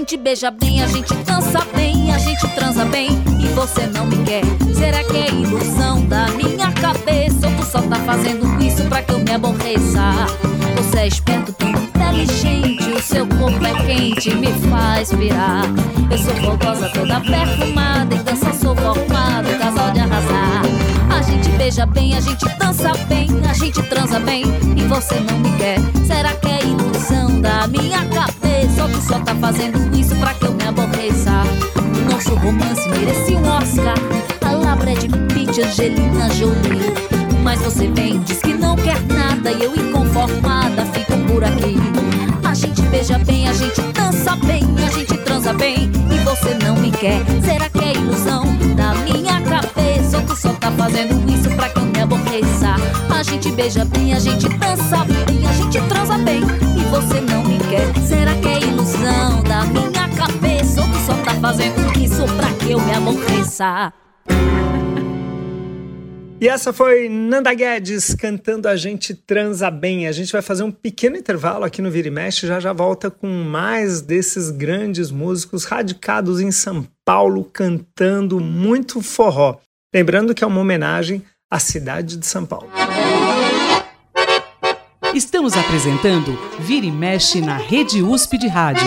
Gente 0.02 0.16
beija 0.16 0.50
bem, 0.50 0.82
a 0.82 0.86
gente 0.88 1.14
dança 1.14 1.64
bem, 1.76 2.12
a 2.12 2.18
gente 2.18 2.48
transa 2.56 2.84
bem 2.84 3.10
e 3.38 3.46
você 3.54 3.86
não 3.86 4.04
me 4.04 4.16
quer. 4.24 4.42
Será 4.74 5.04
que 5.04 5.16
é 5.16 5.28
ilusão 5.28 6.04
da 6.06 6.26
minha 6.30 6.72
cabeça? 6.72 7.46
Ou 7.46 7.54
tu 7.54 7.64
só 7.64 7.80
tá 7.82 7.94
fazendo 8.00 8.60
isso 8.60 8.82
pra 8.86 9.00
que 9.00 9.12
eu 9.12 9.20
me 9.20 9.30
aborreça? 9.30 10.26
Você 10.76 10.98
é 10.98 11.06
esperto, 11.06 11.52
tão 11.52 11.70
inteligente, 11.70 12.90
o 12.90 13.00
seu 13.00 13.24
corpo 13.28 13.64
é 13.64 13.86
quente, 13.86 14.34
me 14.34 14.52
faz 14.68 15.12
pirar. 15.12 15.66
Eu 16.10 16.18
sou 16.18 16.34
fogosa, 16.34 16.90
toda 16.92 17.20
perfumada, 17.20 18.12
em 18.12 18.22
dança 18.24 18.52
sou 18.54 18.74
formado, 18.74 19.56
casal 19.56 19.92
de 19.92 20.00
arrasar. 20.00 20.62
A 21.16 21.22
gente 21.22 21.48
beija 21.50 21.86
bem, 21.86 22.16
a 22.16 22.20
gente 22.20 22.44
dança 22.58 22.92
bem, 23.08 23.28
a 23.48 23.52
gente 23.52 23.80
transa 23.84 24.18
bem 24.18 24.42
e 24.76 24.82
você 24.82 25.14
não 25.20 25.38
me 25.38 25.56
quer. 25.56 25.78
Será 26.04 26.34
que 26.34 26.48
é 26.48 26.64
ilusão 26.64 27.40
da 27.40 27.68
minha 27.68 28.04
cabeça? 28.06 28.41
Ou 28.82 28.88
tu 28.88 29.00
só 29.00 29.18
tá 29.20 29.32
fazendo 29.36 29.96
isso 29.96 30.14
pra 30.16 30.34
que 30.34 30.44
eu 30.44 30.52
me 30.52 30.64
aborreça? 30.64 31.44
Nosso 32.10 32.34
romance 32.34 32.88
merecia 32.88 33.38
um 33.38 33.46
Oscar, 33.46 33.94
a 34.44 34.52
la 34.52 34.74
Brad 34.74 35.04
Pitt, 35.32 35.62
Angelina 35.62 36.28
Jolie. 36.30 36.92
Mas 37.44 37.60
você 37.60 37.86
vem, 37.86 38.18
diz 38.20 38.40
que 38.40 38.54
não 38.54 38.74
quer 38.74 39.00
nada 39.02 39.52
e 39.52 39.62
eu 39.62 39.74
inconformada 39.76 40.84
fico 40.86 41.16
por 41.28 41.44
aqui. 41.44 41.76
A 42.42 42.54
gente 42.54 42.82
beija 42.82 43.18
bem, 43.18 43.48
a 43.48 43.52
gente 43.52 43.80
dança 43.92 44.34
bem, 44.36 44.64
a 44.84 44.90
gente 44.90 45.16
transa 45.18 45.52
bem 45.52 45.90
e 46.10 46.18
você 46.24 46.54
não 46.64 46.76
me 46.76 46.90
quer. 46.90 47.22
Será 47.44 47.68
que 47.68 47.84
é 47.84 47.92
ilusão 47.92 48.44
da 48.74 48.94
minha 48.94 49.40
cabeça? 49.42 50.18
Ou 50.18 50.24
tu 50.24 50.36
só 50.36 50.52
tá 50.54 50.72
fazendo 50.72 51.14
isso 51.32 51.48
pra 51.50 51.68
que 51.68 51.78
eu 51.78 51.84
me 51.84 52.00
aborreça? 52.00 52.74
A 53.16 53.22
gente 53.22 53.50
beija 53.52 53.84
bem, 53.84 54.12
a 54.12 54.18
gente 54.18 54.48
dança 54.48 55.04
bem, 55.04 55.46
a 55.46 55.52
gente 55.52 55.80
transa 55.88 56.18
bem 56.18 56.42
e 56.76 56.84
você 56.90 57.20
não 57.20 57.44
me 57.44 57.58
quer. 57.58 57.86
Será 58.06 58.34
que 58.34 58.48
é 58.48 58.51
fazendo 61.42 61.80
isso 61.98 62.24
pra 62.36 62.52
que 62.54 62.70
eu 62.70 62.80
me 62.80 62.92
aborreça? 62.92 63.92
E 66.40 66.48
essa 66.48 66.72
foi 66.72 67.08
Nanda 67.08 67.52
Guedes 67.52 68.14
cantando 68.14 68.68
A 68.68 68.76
Gente 68.76 69.12
Transa 69.12 69.68
Bem. 69.68 70.06
A 70.06 70.12
gente 70.12 70.32
vai 70.32 70.40
fazer 70.40 70.62
um 70.62 70.70
pequeno 70.70 71.16
intervalo 71.16 71.64
aqui 71.64 71.82
no 71.82 71.90
Vira 71.90 72.06
e 72.06 72.10
Mexe, 72.12 72.46
já 72.46 72.60
já 72.60 72.72
volta 72.72 73.10
com 73.10 73.26
mais 73.26 74.00
desses 74.00 74.52
grandes 74.52 75.10
músicos 75.10 75.64
radicados 75.64 76.40
em 76.40 76.52
São 76.52 76.86
Paulo 77.04 77.44
cantando 77.52 78.38
muito 78.38 79.02
forró. 79.02 79.58
Lembrando 79.92 80.36
que 80.36 80.44
é 80.44 80.46
uma 80.46 80.60
homenagem 80.60 81.24
à 81.50 81.58
cidade 81.58 82.16
de 82.16 82.26
São 82.26 82.46
Paulo. 82.46 82.70
Estamos 85.12 85.56
apresentando 85.56 86.38
Vira 86.60 86.86
e 86.86 86.92
Mexe 86.92 87.40
na 87.40 87.56
Rede 87.56 88.00
USP 88.00 88.38
de 88.38 88.46
Rádio. 88.46 88.86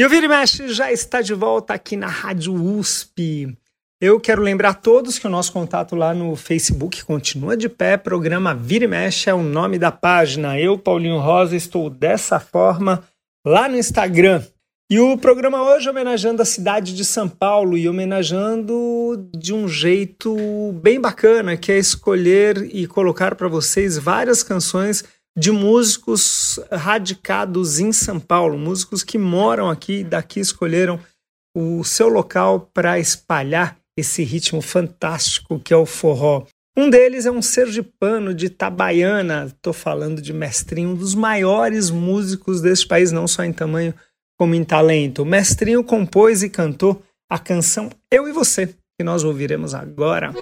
E 0.00 0.04
o 0.06 0.08
Vira 0.08 0.24
e 0.24 0.28
Mexe 0.30 0.66
já 0.72 0.90
está 0.90 1.20
de 1.20 1.34
volta 1.34 1.74
aqui 1.74 1.94
na 1.94 2.06
Rádio 2.06 2.54
USP. 2.54 3.54
Eu 4.00 4.18
quero 4.18 4.40
lembrar 4.40 4.70
a 4.70 4.74
todos 4.74 5.18
que 5.18 5.26
o 5.26 5.30
nosso 5.30 5.52
contato 5.52 5.94
lá 5.94 6.14
no 6.14 6.34
Facebook 6.36 7.04
continua 7.04 7.54
de 7.54 7.68
pé. 7.68 7.98
Programa 7.98 8.54
Vira 8.54 8.86
e 8.86 8.88
Mexe 8.88 9.28
é 9.28 9.34
o 9.34 9.42
nome 9.42 9.78
da 9.78 9.92
página. 9.92 10.58
Eu, 10.58 10.78
Paulinho 10.78 11.18
Rosa, 11.18 11.54
estou 11.54 11.90
dessa 11.90 12.40
forma 12.40 13.02
lá 13.46 13.68
no 13.68 13.76
Instagram. 13.76 14.42
E 14.90 14.98
o 14.98 15.18
programa 15.18 15.62
hoje 15.64 15.90
homenageando 15.90 16.40
a 16.40 16.46
cidade 16.46 16.94
de 16.96 17.04
São 17.04 17.28
Paulo 17.28 17.76
e 17.76 17.86
homenageando 17.86 19.28
de 19.36 19.52
um 19.52 19.68
jeito 19.68 20.34
bem 20.82 20.98
bacana, 20.98 21.58
que 21.58 21.70
é 21.70 21.78
escolher 21.78 22.70
e 22.74 22.86
colocar 22.86 23.34
para 23.34 23.48
vocês 23.48 23.98
várias 23.98 24.42
canções 24.42 25.04
de 25.40 25.50
músicos 25.50 26.60
radicados 26.70 27.80
em 27.80 27.92
São 27.92 28.20
Paulo, 28.20 28.58
músicos 28.58 29.02
que 29.02 29.16
moram 29.16 29.70
aqui, 29.70 30.04
daqui 30.04 30.38
escolheram 30.38 31.00
o 31.56 31.82
seu 31.82 32.08
local 32.08 32.70
para 32.74 32.98
espalhar 32.98 33.78
esse 33.96 34.22
ritmo 34.22 34.60
fantástico 34.60 35.58
que 35.58 35.72
é 35.72 35.76
o 35.76 35.86
forró. 35.86 36.44
Um 36.76 36.90
deles 36.90 37.24
é 37.24 37.30
um 37.30 37.40
sergipano 37.40 38.34
de 38.34 38.46
Itabaiana, 38.46 39.46
estou 39.46 39.72
falando 39.72 40.20
de 40.20 40.34
Mestrinho, 40.34 40.90
um 40.90 40.94
dos 40.94 41.14
maiores 41.14 41.88
músicos 41.88 42.60
deste 42.60 42.86
país, 42.86 43.10
não 43.10 43.26
só 43.26 43.42
em 43.42 43.52
tamanho 43.52 43.94
como 44.38 44.54
em 44.54 44.62
talento. 44.62 45.22
O 45.22 45.26
Mestrinho 45.26 45.82
compôs 45.82 46.42
e 46.42 46.50
cantou 46.50 47.02
a 47.30 47.38
canção 47.38 47.88
Eu 48.10 48.28
e 48.28 48.32
Você, 48.32 48.66
que 48.98 49.02
nós 49.02 49.24
ouviremos 49.24 49.72
agora. 49.72 50.34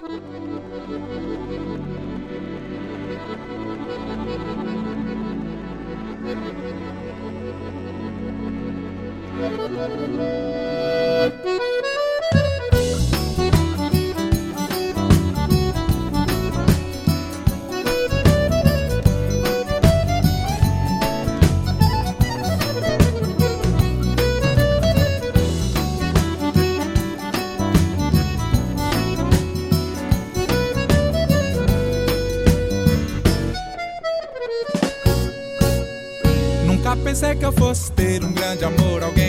Pensei 37.19 37.35
que 37.35 37.43
eu 37.43 37.51
fosse 37.51 37.91
ter 37.91 38.23
um 38.23 38.31
grande 38.31 38.63
amor, 38.63 39.03
alguém 39.03 39.28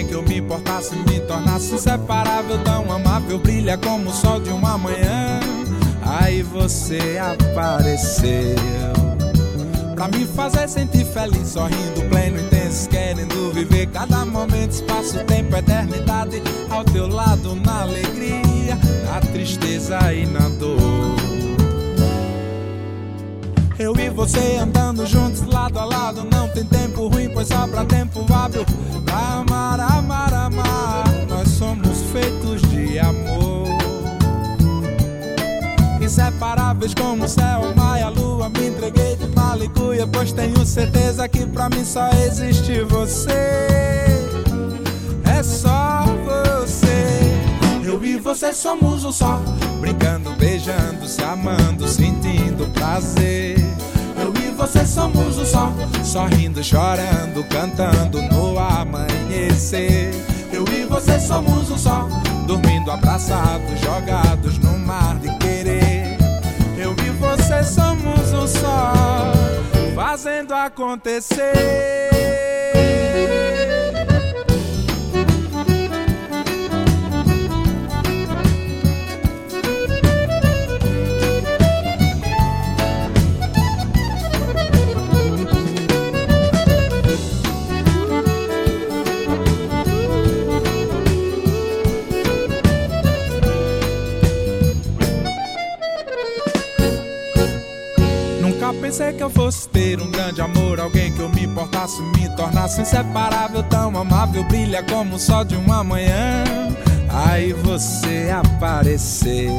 importasse, 0.61 0.95
me 0.97 1.21
tornasse 1.21 1.75
inseparável, 1.75 2.63
tão 2.63 2.93
amável, 2.93 3.39
brilha 3.39 3.77
como 3.79 4.11
o 4.11 4.13
sol 4.13 4.41
de 4.41 4.51
uma 4.51 4.77
manhã. 4.79 5.41
Aí 6.03 6.43
você 6.43 7.19
apareceu 7.19 8.57
pra 9.95 10.09
me 10.09 10.27
fazer 10.27 10.69
sentir 10.69 11.05
feliz, 11.05 11.49
sorrindo, 11.49 12.03
pleno, 12.09 12.41
intenso, 12.41 12.89
querendo 12.89 13.53
viver 13.53 13.87
cada 13.89 14.25
momento, 14.25 14.73
espaço, 14.73 15.19
tempo, 15.25 15.57
eternidade, 15.57 16.43
ao 16.69 16.85
teu 16.85 17.07
lado 17.07 17.55
na 17.57 17.83
alegria, 17.83 18.79
na 19.05 19.21
tristeza 19.21 20.13
e 20.13 20.27
na 20.27 20.49
dor. 20.49 21.20
Eu 23.81 23.97
e 23.97 24.11
você 24.11 24.59
andando 24.61 25.07
juntos 25.07 25.41
lado 25.47 25.79
a 25.79 25.87
lado. 25.87 26.23
Não 26.31 26.47
tem 26.51 26.65
tempo 26.65 27.09
ruim, 27.09 27.31
pois 27.33 27.49
sobra 27.49 27.83
tempo 27.87 28.27
hábil. 28.31 28.63
Pra 29.07 29.39
amar, 29.39 29.81
amar, 29.81 30.35
amar. 30.35 31.05
Nós 31.27 31.49
somos 31.49 32.03
feitos 32.13 32.61
de 32.69 32.99
amor. 32.99 33.69
Inseparáveis 35.99 36.93
como 36.93 37.25
o 37.25 37.29
céu, 37.29 37.73
o 37.73 37.75
mar 37.75 37.99
e 37.99 38.03
a 38.03 38.11
lua. 38.11 38.51
Me 38.51 38.69
entreguei 38.69 39.17
de 39.17 39.27
malicuia, 39.35 40.07
pois 40.07 40.31
tenho 40.31 40.63
certeza 40.67 41.27
que 41.27 41.47
pra 41.47 41.71
mim 41.71 41.83
só 41.83 42.07
existe 42.27 42.83
você. 42.83 43.31
É 45.25 45.43
só. 45.43 46.10
Eu 47.91 48.05
e 48.05 48.17
você 48.19 48.53
somos 48.53 49.05
um 49.05 49.11
só. 49.11 49.41
Brincando, 49.81 50.31
beijando, 50.37 51.09
se 51.09 51.25
amando, 51.25 51.89
sentindo 51.89 52.73
prazer. 52.73 53.57
Eu 54.17 54.33
e 54.33 54.55
você 54.55 54.87
somos 54.87 55.37
um 55.37 55.45
só. 55.45 55.73
Sorrindo, 56.05 56.63
chorando, 56.63 57.43
cantando 57.49 58.23
no 58.23 58.57
amanhecer. 58.57 60.13
Eu 60.53 60.65
e 60.69 60.85
você 60.85 61.19
somos 61.19 61.69
um 61.69 61.77
só. 61.77 62.07
Dormindo 62.47 62.93
abraçados, 62.93 63.81
jogados 63.81 64.57
no 64.59 64.79
mar 64.79 65.17
de 65.19 65.37
querer. 65.39 66.17
Eu 66.79 66.95
e 67.05 67.11
você 67.19 67.65
somos 67.65 68.33
um 68.33 68.47
só. 68.47 68.93
Fazendo 69.97 70.55
acontecer. 70.55 71.51
Pensei 98.75 99.13
que 99.13 99.23
eu 99.23 99.31
fosse 99.31 99.69
ter 99.69 100.01
um 100.01 100.11
grande 100.11 100.41
amor, 100.41 100.81
alguém 100.81 101.13
que 101.13 101.21
eu 101.21 101.29
me 101.29 101.45
importasse, 101.45 102.01
me 102.03 102.29
tornasse 102.37 102.81
inseparável, 102.81 103.63
tão 103.65 103.97
amável, 103.97 104.45
brilha 104.45 104.83
como 104.83 105.17
o 105.17 105.19
sol 105.19 105.45
de 105.45 105.57
uma 105.57 105.83
manhã. 105.83 106.45
Aí 107.09 107.53
você 107.53 108.31
apareceu 108.33 109.59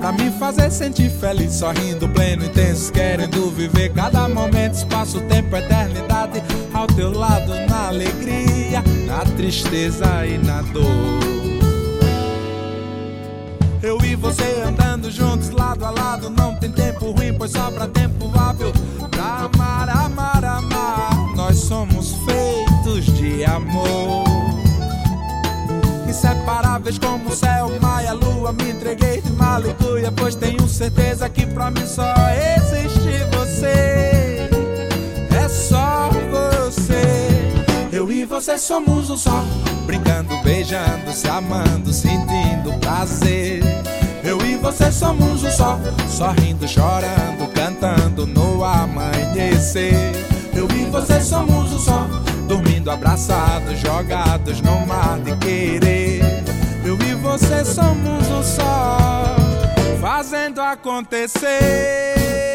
pra 0.00 0.12
me 0.12 0.30
fazer 0.32 0.70
sentir 0.70 1.10
feliz, 1.10 1.52
sorrindo, 1.52 2.08
pleno, 2.08 2.44
intenso, 2.44 2.90
querendo 2.90 3.50
viver 3.50 3.92
cada 3.92 4.28
momento, 4.28 4.74
espaço, 4.74 5.20
tempo, 5.22 5.54
eternidade, 5.54 6.42
ao 6.72 6.86
teu 6.86 7.12
lado 7.12 7.52
na 7.68 7.88
alegria, 7.88 8.82
na 9.06 9.20
tristeza 9.36 10.26
e 10.26 10.38
na 10.38 10.62
dor. 10.62 11.19
Eu 13.82 13.98
e 14.04 14.14
você 14.14 14.62
andando 14.66 15.10
juntos 15.10 15.50
lado 15.50 15.84
a 15.84 15.90
lado. 15.90 16.28
Não 16.28 16.54
tem 16.56 16.70
tempo 16.70 17.12
ruim, 17.12 17.32
pois 17.32 17.52
sobra 17.52 17.88
tempo 17.88 18.30
hábil 18.38 18.72
pra 19.10 19.48
amar, 19.52 19.88
amar, 19.88 20.44
amar. 20.44 21.34
Nós 21.34 21.56
somos 21.58 22.14
feitos 22.26 23.06
de 23.16 23.42
amor. 23.44 24.24
Inseparáveis 26.06 26.98
como 26.98 27.30
o 27.30 27.34
céu, 27.34 27.70
mar 27.80 28.04
e 28.04 28.08
a 28.08 28.12
lua. 28.12 28.52
Me 28.52 28.70
entreguei 28.70 29.22
de 29.22 29.32
malicuia, 29.32 30.12
pois 30.12 30.34
tenho 30.34 30.68
certeza 30.68 31.28
que 31.30 31.46
pra 31.46 31.70
mim 31.70 31.86
só 31.86 32.14
existe 32.58 33.24
você. 33.34 34.50
É 35.30 35.48
só 35.48 36.10
você. 36.30 37.19
Você 38.40 38.56
somos 38.56 39.10
um 39.10 39.18
só 39.18 39.44
brincando, 39.84 40.34
beijando, 40.38 41.12
se 41.12 41.28
amando, 41.28 41.92
sentindo 41.92 42.72
prazer. 42.80 43.62
Eu 44.24 44.40
e 44.46 44.56
você 44.56 44.90
somos 44.90 45.44
um 45.44 45.50
só, 45.50 45.78
sorrindo, 46.08 46.66
chorando, 46.66 47.46
cantando 47.52 48.26
no 48.26 48.64
amanhecer. 48.64 49.92
Eu 50.54 50.66
e 50.74 50.86
você 50.86 51.20
somos 51.20 51.70
um 51.70 51.78
só, 51.78 52.06
dormindo 52.48 52.90
abraçados, 52.90 53.78
jogados 53.78 54.62
no 54.62 54.86
mar 54.86 55.20
de 55.20 55.36
querer. 55.36 56.22
Eu 56.82 56.96
e 56.96 57.14
você 57.16 57.62
somos 57.62 58.26
um 58.26 58.42
só, 58.42 59.36
fazendo 60.00 60.62
acontecer. 60.62 62.49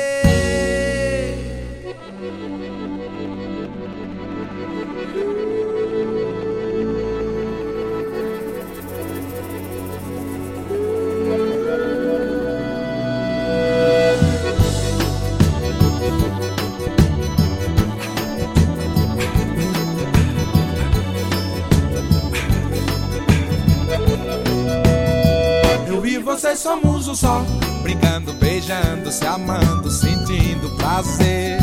Você 26.25 26.55
somos 26.55 27.07
um 27.07 27.13
só. 27.13 27.45
Brincando, 27.83 28.33
beijando, 28.33 29.11
se 29.11 29.25
amando, 29.27 29.91
sentindo 29.91 30.75
prazer. 30.75 31.59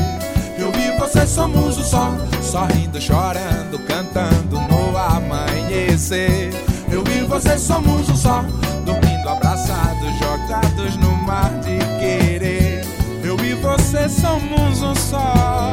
Eu 0.57 0.71
e 0.81 0.97
você 0.99 1.27
somos 1.27 1.77
um 1.77 1.83
só. 1.83 2.09
Sorrindo, 2.41 3.01
chorando, 3.01 3.79
cantando 3.89 4.61
no 4.61 4.97
amanhecer. 4.97 6.53
Eu 6.89 7.03
e 7.13 7.25
você 7.25 7.59
somos 7.59 8.09
um 8.09 8.17
só. 8.17 8.43
Dormindo, 8.87 9.29
abraçados, 9.29 10.17
jogados 10.21 10.97
no 10.97 11.11
mar 11.17 11.51
de 11.61 11.79
querer. 11.99 12.83
Eu 13.25 13.37
e 13.45 13.55
você 13.55 14.09
somos 14.09 14.81
um 14.81 14.95
só. 14.95 15.73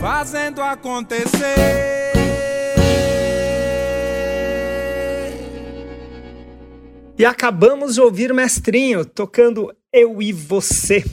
Fazendo 0.00 0.62
acontecer. 0.62 2.33
E 7.16 7.24
acabamos 7.24 7.94
de 7.94 8.00
ouvir 8.00 8.34
Mestrinho 8.34 9.04
tocando 9.04 9.72
Eu 9.92 10.20
e 10.20 10.32
Você. 10.32 11.04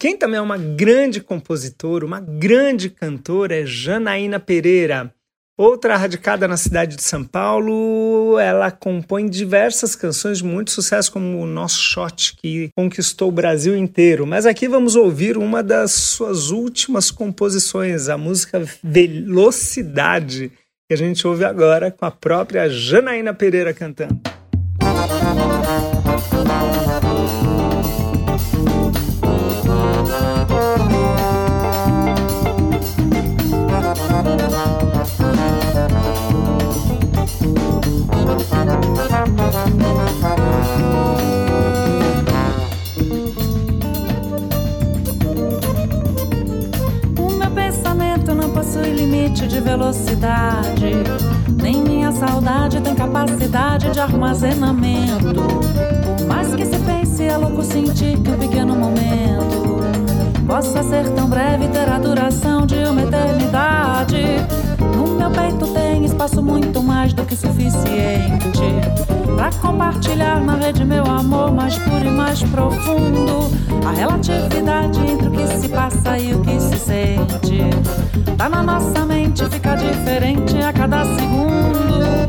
Quem 0.00 0.16
também 0.16 0.38
é 0.38 0.40
uma 0.40 0.56
grande 0.56 1.20
compositora, 1.20 2.06
uma 2.06 2.20
grande 2.20 2.88
cantora 2.88 3.56
é 3.56 3.66
Janaína 3.66 4.38
Pereira. 4.38 5.12
Outra 5.58 5.96
radicada 5.96 6.46
na 6.46 6.56
cidade 6.56 6.94
de 6.94 7.02
São 7.02 7.24
Paulo, 7.24 8.38
ela 8.38 8.70
compõe 8.70 9.28
diversas 9.28 9.96
canções 9.96 10.38
de 10.38 10.44
muito 10.44 10.70
sucesso, 10.70 11.10
como 11.10 11.40
o 11.40 11.46
Nosso 11.46 11.80
Shot, 11.80 12.36
que 12.36 12.70
conquistou 12.76 13.28
o 13.28 13.32
Brasil 13.32 13.76
inteiro. 13.76 14.24
Mas 14.24 14.46
aqui 14.46 14.68
vamos 14.68 14.94
ouvir 14.94 15.36
uma 15.36 15.60
das 15.60 15.90
suas 15.90 16.50
últimas 16.50 17.10
composições, 17.10 18.08
a 18.08 18.16
música 18.16 18.62
Velocidade, 18.84 20.52
que 20.88 20.94
a 20.94 20.96
gente 20.96 21.26
ouve 21.26 21.44
agora 21.44 21.90
com 21.90 22.04
a 22.04 22.12
própria 22.12 22.68
Janaína 22.68 23.34
Pereira 23.34 23.74
cantando. 23.74 24.37
Thank 24.98 26.82
you. 26.82 26.87
Velocidade. 49.78 50.92
Nem 51.62 51.82
minha 51.82 52.10
saudade 52.10 52.80
tem 52.80 52.94
capacidade 52.96 53.90
de 53.92 54.00
armazenamento. 54.00 55.40
Por 56.18 56.26
mais 56.26 56.52
que 56.54 56.66
se 56.66 56.76
pense, 56.80 57.22
é 57.22 57.36
louco 57.36 57.62
sentir 57.62 58.18
que 58.18 58.30
um 58.30 58.38
pequeno 58.38 58.74
momento 58.74 59.78
possa 60.46 60.82
ser 60.82 61.08
tão 61.10 61.28
breve 61.28 61.68
ter 61.68 61.88
a 61.88 61.98
duração 61.98 62.66
de 62.66 62.74
uma 62.74 63.02
eternidade. 63.02 64.24
No 64.96 65.14
meu 65.14 65.30
peito 65.30 65.66
tem 65.68 66.04
espaço 66.04 66.42
muito 66.42 66.82
mais 66.82 67.12
do 67.12 67.24
que 67.24 67.36
suficiente 67.36 69.17
para 69.38 69.52
compartilhar 69.52 70.40
na 70.40 70.56
rede 70.56 70.84
meu 70.84 71.04
amor 71.04 71.52
mais 71.52 71.78
puro 71.78 72.04
e 72.04 72.10
mais 72.10 72.42
profundo. 72.42 73.48
A 73.86 73.92
relatividade 73.92 75.00
entre 75.00 75.28
o 75.28 75.30
que 75.30 75.46
se 75.46 75.68
passa 75.68 76.18
e 76.18 76.34
o 76.34 76.40
que 76.40 76.58
se 76.58 76.76
sente 76.76 77.60
tá 78.36 78.48
na 78.48 78.64
nossa 78.64 79.06
mente, 79.06 79.44
fica 79.48 79.76
diferente 79.76 80.60
a 80.60 80.72
cada 80.72 81.04
segundo. 81.04 82.26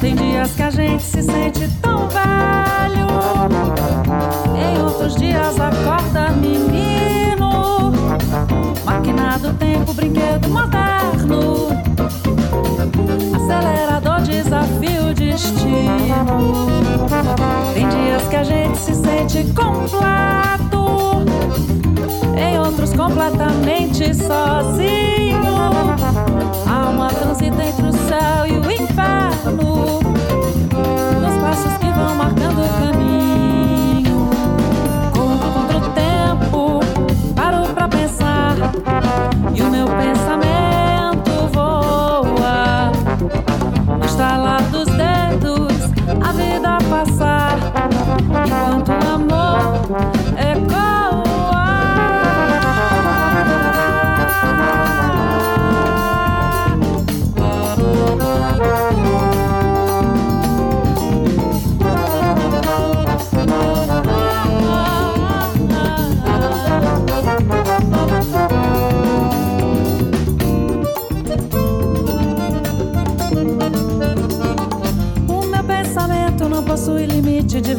Tem 0.00 0.16
dias 0.16 0.52
que 0.54 0.62
a 0.62 0.70
gente 0.70 1.02
se 1.02 1.22
sente 1.22 1.68
tão 1.82 2.08
velho, 2.08 3.06
em 4.56 4.82
outros 4.82 5.16
dias 5.16 5.60
acorda 5.60 6.30
menino. 6.30 7.92
Máquina 8.86 9.38
do 9.38 9.52
tempo, 9.58 9.92
brinquedo 9.92 10.48
moderno. 10.48 11.68
Acelerador, 13.50 14.20
desafio, 14.20 15.12
destino. 15.12 16.68
Tem 17.74 17.88
dias 17.88 18.22
que 18.28 18.36
a 18.36 18.44
gente 18.44 18.78
se 18.78 18.94
sente 18.94 19.42
completo, 19.52 21.24
em 22.36 22.60
outros 22.60 22.94
completamente 22.94 24.14
sozinho. 24.14 25.40
Alma 26.64 27.08
transita 27.08 27.64
entre 27.64 27.86
o 27.86 27.92
céu 27.92 28.46
e 28.46 28.52
o 28.52 28.70
inferno, 28.70 29.98
nos 31.20 31.42
passos 31.42 31.76
que 31.78 31.90
vão 31.90 32.14
marcando 32.14 32.62
o 32.62 32.68
caminho. 32.78 34.30
Corro 35.12 35.38
contra 35.38 35.76
o 35.76 35.90
tempo, 35.90 36.80
paro 37.34 37.66
pra 37.74 37.88
pensar, 37.88 38.54
e 39.52 39.60
o 39.60 39.70
meu 39.70 39.86
pensamento 39.86 40.89
estalar 44.60 44.89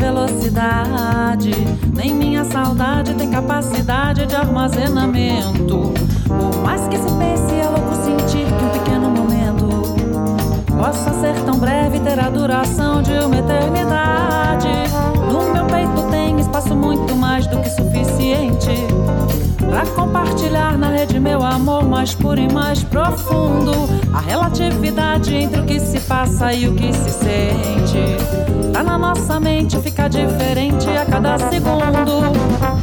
velocidade. 0.01 1.51
Nem 1.95 2.13
minha 2.15 2.43
saudade 2.43 3.13
tem 3.13 3.29
capacidade 3.29 4.25
de 4.25 4.35
armazenamento. 4.35 5.93
Por 6.27 6.63
mais 6.63 6.87
que 6.87 6.97
se 6.97 7.11
pense, 7.13 7.53
é 7.53 7.67
louco 7.69 7.95
sentir 8.03 8.45
que 8.47 8.65
um 8.65 8.69
pequeno 8.69 9.09
momento 9.09 9.95
possa 10.75 11.13
ser 11.13 11.35
tão 11.45 11.59
breve 11.59 11.97
e 11.97 11.99
ter 11.99 12.19
a 12.19 12.29
duração 12.29 13.03
de 13.03 13.11
uma 13.11 13.37
eternidade. 13.37 14.69
Espaço 16.51 16.75
muito 16.75 17.15
mais 17.15 17.47
do 17.47 17.61
que 17.61 17.69
suficiente 17.69 18.71
Pra 19.57 19.85
compartilhar 19.95 20.77
na 20.77 20.89
rede 20.89 21.17
meu 21.17 21.41
amor 21.41 21.85
mais 21.85 22.13
puro 22.13 22.41
e 22.41 22.51
mais 22.51 22.83
profundo. 22.83 23.71
A 24.13 24.19
relatividade 24.19 25.33
entre 25.33 25.61
o 25.61 25.65
que 25.65 25.79
se 25.79 26.01
passa 26.01 26.51
e 26.51 26.67
o 26.67 26.75
que 26.75 26.91
se 26.91 27.09
sente. 27.09 28.73
Tá 28.73 28.83
na 28.83 28.97
nossa 28.97 29.39
mente, 29.39 29.79
fica 29.79 30.09
diferente 30.09 30.89
a 30.89 31.05
cada 31.05 31.37
segundo. 31.37 32.80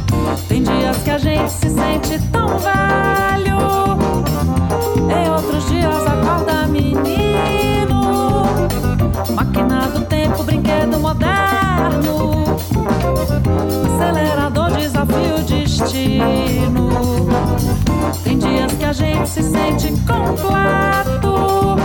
Tem 18.23 18.37
dias 18.37 18.71
que 18.73 18.85
a 18.85 18.93
gente 18.93 19.27
se 19.27 19.43
sente 19.43 19.93
completo, 20.01 21.77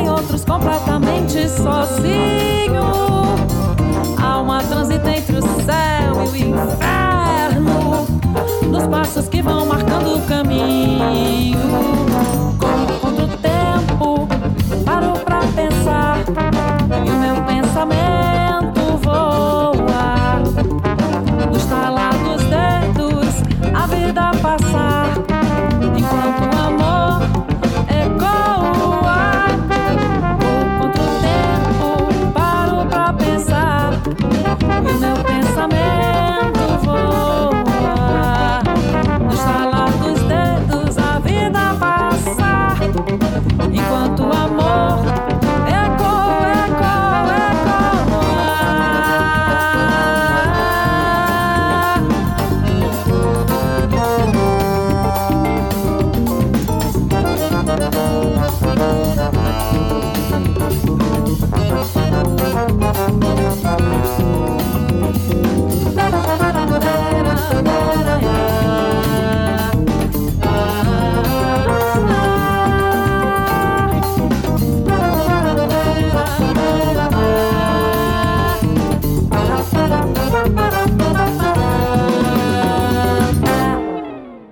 em 0.00 0.08
outros 0.08 0.44
completamente 0.44 1.48
sozinho. 1.48 2.82
Alma 4.22 4.62
transita 4.62 5.10
entre 5.10 5.36
o 5.38 5.42
céu 5.42 6.34
e 6.34 6.44
o 6.44 6.48
inferno, 6.48 8.06
nos 8.68 8.86
passos 8.86 9.28
que 9.28 9.42
vão 9.42 9.66
marcando 9.66 10.16
o 10.16 10.22
caminho. 10.22 11.58
Corro 12.58 13.00
contra 13.00 13.24
o 13.24 13.28
tempo, 13.38 14.28
paro 14.84 15.12
pra 15.24 15.40
pensar, 15.40 16.18
e 17.04 17.10
o 17.10 17.14
meu 17.14 17.42
pensamento 17.44 18.19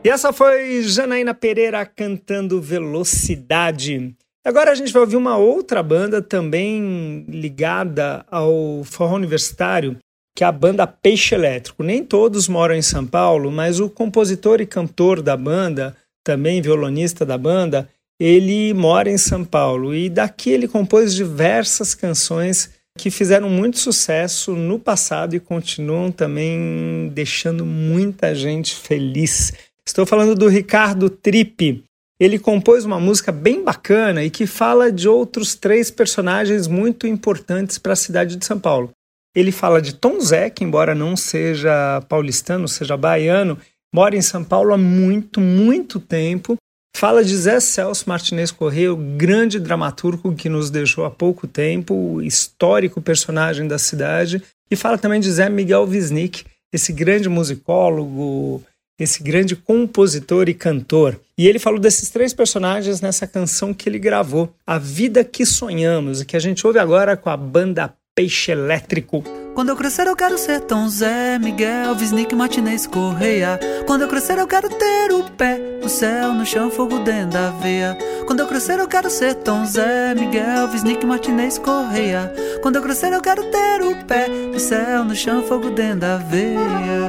E 0.09 0.11
essa 0.11 0.33
foi 0.33 0.83
Janaína 0.85 1.35
Pereira 1.35 1.85
cantando 1.85 2.63
Velocidade. 2.63 4.17
Agora 4.43 4.71
a 4.71 4.75
gente 4.75 4.91
vai 4.91 5.03
ouvir 5.03 5.17
uma 5.17 5.37
outra 5.37 5.83
banda 5.83 6.23
também 6.23 7.27
ligada 7.29 8.25
ao 8.31 8.83
forró 8.85 9.17
universitário, 9.17 9.99
que 10.35 10.43
é 10.43 10.47
a 10.47 10.51
banda 10.51 10.87
Peixe 10.87 11.35
Elétrico. 11.35 11.83
Nem 11.83 12.03
todos 12.03 12.49
moram 12.49 12.75
em 12.75 12.81
São 12.81 13.05
Paulo, 13.05 13.53
mas 13.53 13.81
o 13.81 13.91
compositor 13.91 14.63
e 14.63 14.67
cantor 14.67 15.21
da 15.21 15.37
banda, 15.37 15.95
também 16.25 16.63
violonista 16.63 17.27
da 17.27 17.37
banda, 17.37 17.87
ele 18.19 18.73
mora 18.73 19.11
em 19.11 19.19
São 19.19 19.45
Paulo 19.45 19.95
e 19.95 20.09
daqui 20.09 20.49
ele 20.49 20.67
compôs 20.67 21.15
diversas 21.15 21.95
canções 21.95 22.71
que 22.99 23.11
fizeram 23.11 23.51
muito 23.51 23.79
sucesso 23.79 24.57
no 24.57 24.79
passado 24.79 25.37
e 25.37 25.41
continuam 25.41 26.11
também 26.11 27.11
deixando 27.15 27.67
muita 27.67 28.35
gente 28.35 28.75
feliz. 28.75 29.53
Estou 29.89 30.05
falando 30.05 30.35
do 30.35 30.49
Ricardo 30.49 31.09
Tripe. 31.09 31.83
Ele 32.21 32.39
compôs 32.39 32.85
uma 32.85 33.01
música 33.01 33.33
bem 33.33 33.65
bacana 33.65 34.23
e 34.23 34.29
que 34.29 34.47
fala 34.47 34.93
de 34.93 35.09
outros 35.09 35.55
três 35.55 35.91
personagens 35.91 36.67
muito 36.67 37.07
importantes 37.07 37.79
para 37.79 37.95
a 37.95 37.97
cidade 37.97 38.37
de 38.37 38.45
São 38.45 38.61
Paulo. 38.61 38.91
Ele 39.35 39.51
fala 39.51 39.81
de 39.81 39.95
Tom 39.95 40.21
Zé, 40.21 40.51
que 40.51 40.63
embora 40.63 40.95
não 40.95 41.17
seja 41.17 42.03
paulistano, 42.07 42.69
seja 42.69 42.99
baiano, 42.99 43.57
mora 43.91 44.15
em 44.15 44.21
São 44.21 44.45
Paulo 44.45 44.75
há 44.75 44.79
muito, 44.79 45.41
muito 45.41 45.99
tempo. 45.99 46.57
Fala 46.95 47.25
de 47.25 47.35
Zé 47.35 47.59
Celso 47.59 48.05
Martinez 48.07 48.51
Correia, 48.51 48.93
o 48.93 48.97
grande 49.17 49.59
dramaturgo 49.59 50.35
que 50.35 50.51
nos 50.51 50.69
deixou 50.69 51.07
há 51.07 51.11
pouco 51.11 51.47
tempo, 51.47 52.21
histórico 52.21 53.01
personagem 53.01 53.67
da 53.67 53.79
cidade. 53.79 54.43
E 54.71 54.77
fala 54.77 54.99
também 54.99 55.19
de 55.19 55.33
Zé 55.33 55.49
Miguel 55.49 55.85
Wisnik, 55.85 56.45
esse 56.71 56.93
grande 56.93 57.27
musicólogo, 57.31 58.63
esse 58.99 59.23
grande 59.23 59.55
compositor 59.55 60.49
e 60.49 60.55
cantor. 60.55 61.21
E 61.37 61.47
ele 61.47 61.59
falou 61.59 61.79
desses 61.79 62.11
três 62.11 62.35
personagens 62.35 63.01
nessa 63.01 63.27
canção 63.27 63.73
que 63.73 63.89
ele 63.89 63.99
gravou, 63.99 64.53
A 64.67 64.79
Vida 64.79 65.23
que 65.23 65.47
Sonhamos, 65.47 66.21
e 66.21 66.25
que 66.25 66.37
a 66.37 66.41
gente 66.41 66.67
ouve 66.67 66.79
agora 66.79 67.17
com 67.17 67.31
a 67.31 67.37
banda 67.37 67.95
Peixe 68.15 68.51
Elétrico. 68.51 69.23
Quando 69.55 69.69
eu 69.69 69.77
crescer 69.77 70.09
eu 70.09 70.17
quero 70.17 70.37
ser 70.37 70.61
Tom 70.63 70.89
Zé, 70.89 71.39
Miguel, 71.39 71.95
Visnick, 71.95 72.35
Martinez, 72.35 72.85
Correia. 72.85 73.59
Quando 73.87 74.03
eu 74.03 74.09
crescer 74.09 74.39
eu 74.39 74.47
quero 74.47 74.69
ter 74.69 75.13
o 75.13 75.23
pé 75.31 75.59
no 75.81 75.89
céu, 75.89 76.35
no 76.35 76.45
chão, 76.45 76.69
fogo 76.69 76.99
dentro 76.99 77.31
da 77.31 77.51
veia. 77.51 77.97
Quando 78.27 78.41
eu 78.41 78.49
crescer 78.49 78.81
eu 78.81 78.89
quero 78.89 79.09
ser 79.09 79.35
Tom 79.37 79.65
Zé, 79.65 80.15
Miguel, 80.17 80.67
Visnick, 80.69 81.07
Martinez, 81.07 81.59
Correia. 81.59 82.33
Quando 82.61 82.77
eu 82.77 82.83
crescer 82.83 83.13
eu 83.13 83.23
quero 83.23 83.45
ter 83.51 83.83
o 83.83 84.05
pé 84.05 84.27
no 84.29 84.59
céu, 84.59 85.05
no 85.05 85.15
chão, 85.15 85.45
fogo 85.45 85.71
dentro 85.71 86.01
da 86.01 86.17
veia. 86.19 87.09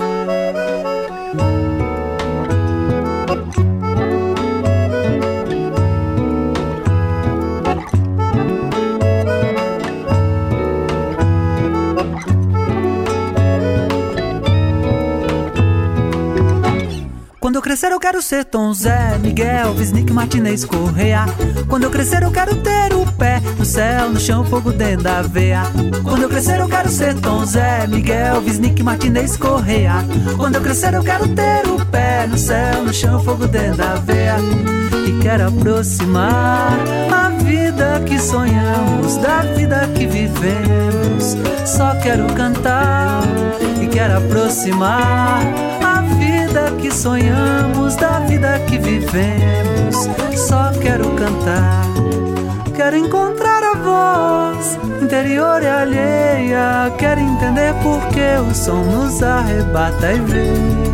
Quando 17.49 17.55
eu 17.55 17.61
crescer 17.63 17.91
eu 17.91 17.99
quero 17.99 18.21
ser 18.21 18.45
Tom 18.45 18.71
Zé, 18.75 19.17
Miguel, 19.17 19.73
Visnick, 19.73 20.13
Martinez, 20.13 20.63
Correia. 20.63 21.25
Quando 21.67 21.85
eu 21.85 21.89
crescer 21.89 22.21
eu 22.21 22.29
quero 22.29 22.55
ter 22.57 22.93
o 22.93 23.11
pé 23.13 23.41
no 23.57 23.65
céu, 23.65 24.07
no 24.11 24.19
chão, 24.19 24.45
fogo 24.45 24.71
dentro 24.71 25.05
da 25.05 25.23
veia. 25.23 25.63
Quando 26.03 26.21
eu 26.21 26.29
crescer 26.29 26.59
eu 26.59 26.69
quero 26.69 26.89
ser 26.89 27.15
Tom 27.15 27.43
Zé, 27.43 27.87
Miguel, 27.87 28.39
Visnick, 28.41 28.83
Martinez, 28.83 29.35
Correia. 29.35 29.93
Quando 30.37 30.57
eu 30.57 30.61
crescer 30.61 30.93
eu 30.93 31.01
quero 31.01 31.27
ter 31.29 31.67
o 31.67 31.83
pé 31.87 32.27
no 32.27 32.37
céu, 32.37 32.83
no 32.83 32.93
chão, 32.93 33.19
fogo 33.23 33.47
dentro 33.47 33.77
da 33.77 33.95
veia. 33.95 34.35
E 35.07 35.19
quero 35.19 35.47
aproximar 35.47 36.77
a 37.11 37.29
vida 37.29 37.99
que 38.05 38.19
sonhamos 38.19 39.17
da 39.17 39.41
vida 39.55 39.89
que 39.95 40.05
vivemos. 40.05 41.35
Só 41.65 41.95
quero 41.95 42.31
cantar 42.35 43.23
e 43.81 43.87
quero 43.87 44.19
aproximar 44.19 45.41
vida 46.15 46.71
que 46.81 46.91
sonhamos, 46.91 47.95
da 47.95 48.19
vida 48.21 48.59
que 48.67 48.77
vivemos. 48.77 49.95
Só 50.35 50.71
quero 50.81 51.09
cantar, 51.15 51.85
quero 52.75 52.97
encontrar 52.97 53.63
a 53.63 53.75
voz 53.75 54.77
interior 55.01 55.61
e 55.63 55.67
alheia. 55.67 56.93
Quero 56.97 57.21
entender 57.21 57.73
por 57.81 57.99
que 58.09 58.37
o 58.39 58.53
som 58.53 58.83
nos 58.83 59.23
arrebata 59.23 60.13
e 60.13 60.19
ver. 60.19 60.89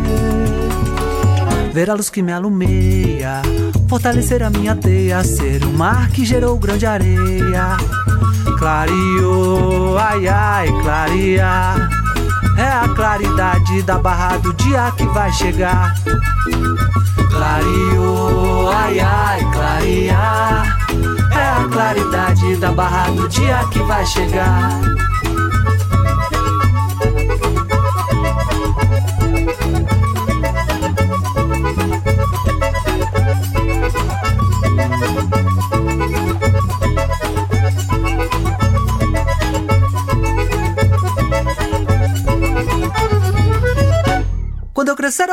Ver 1.72 1.90
a 1.90 1.94
luz 1.94 2.08
que 2.08 2.22
me 2.22 2.32
alumeia, 2.32 3.42
fortalecer 3.86 4.42
a 4.42 4.48
minha 4.48 4.74
teia, 4.74 5.22
ser 5.22 5.62
o 5.64 5.70
mar 5.70 6.08
que 6.10 6.24
gerou 6.24 6.58
grande 6.58 6.86
areia. 6.86 7.76
Clareou, 8.58 9.98
ai 9.98 10.26
ai, 10.26 10.68
clarear. 10.82 11.95
É 12.56 12.68
a 12.68 12.88
claridade 12.94 13.82
da 13.82 13.98
barra 13.98 14.38
do 14.38 14.52
dia 14.54 14.90
que 14.96 15.04
vai 15.06 15.32
chegar. 15.32 15.94
Clareou, 17.30 18.70
ai 18.70 18.98
ai, 19.00 19.40
clarear. 19.52 20.78
É 21.32 21.64
a 21.64 21.68
claridade 21.70 22.56
da 22.56 22.72
barra 22.72 23.10
do 23.10 23.28
dia 23.28 23.58
que 23.70 23.82
vai 23.82 24.04
chegar. 24.06 24.70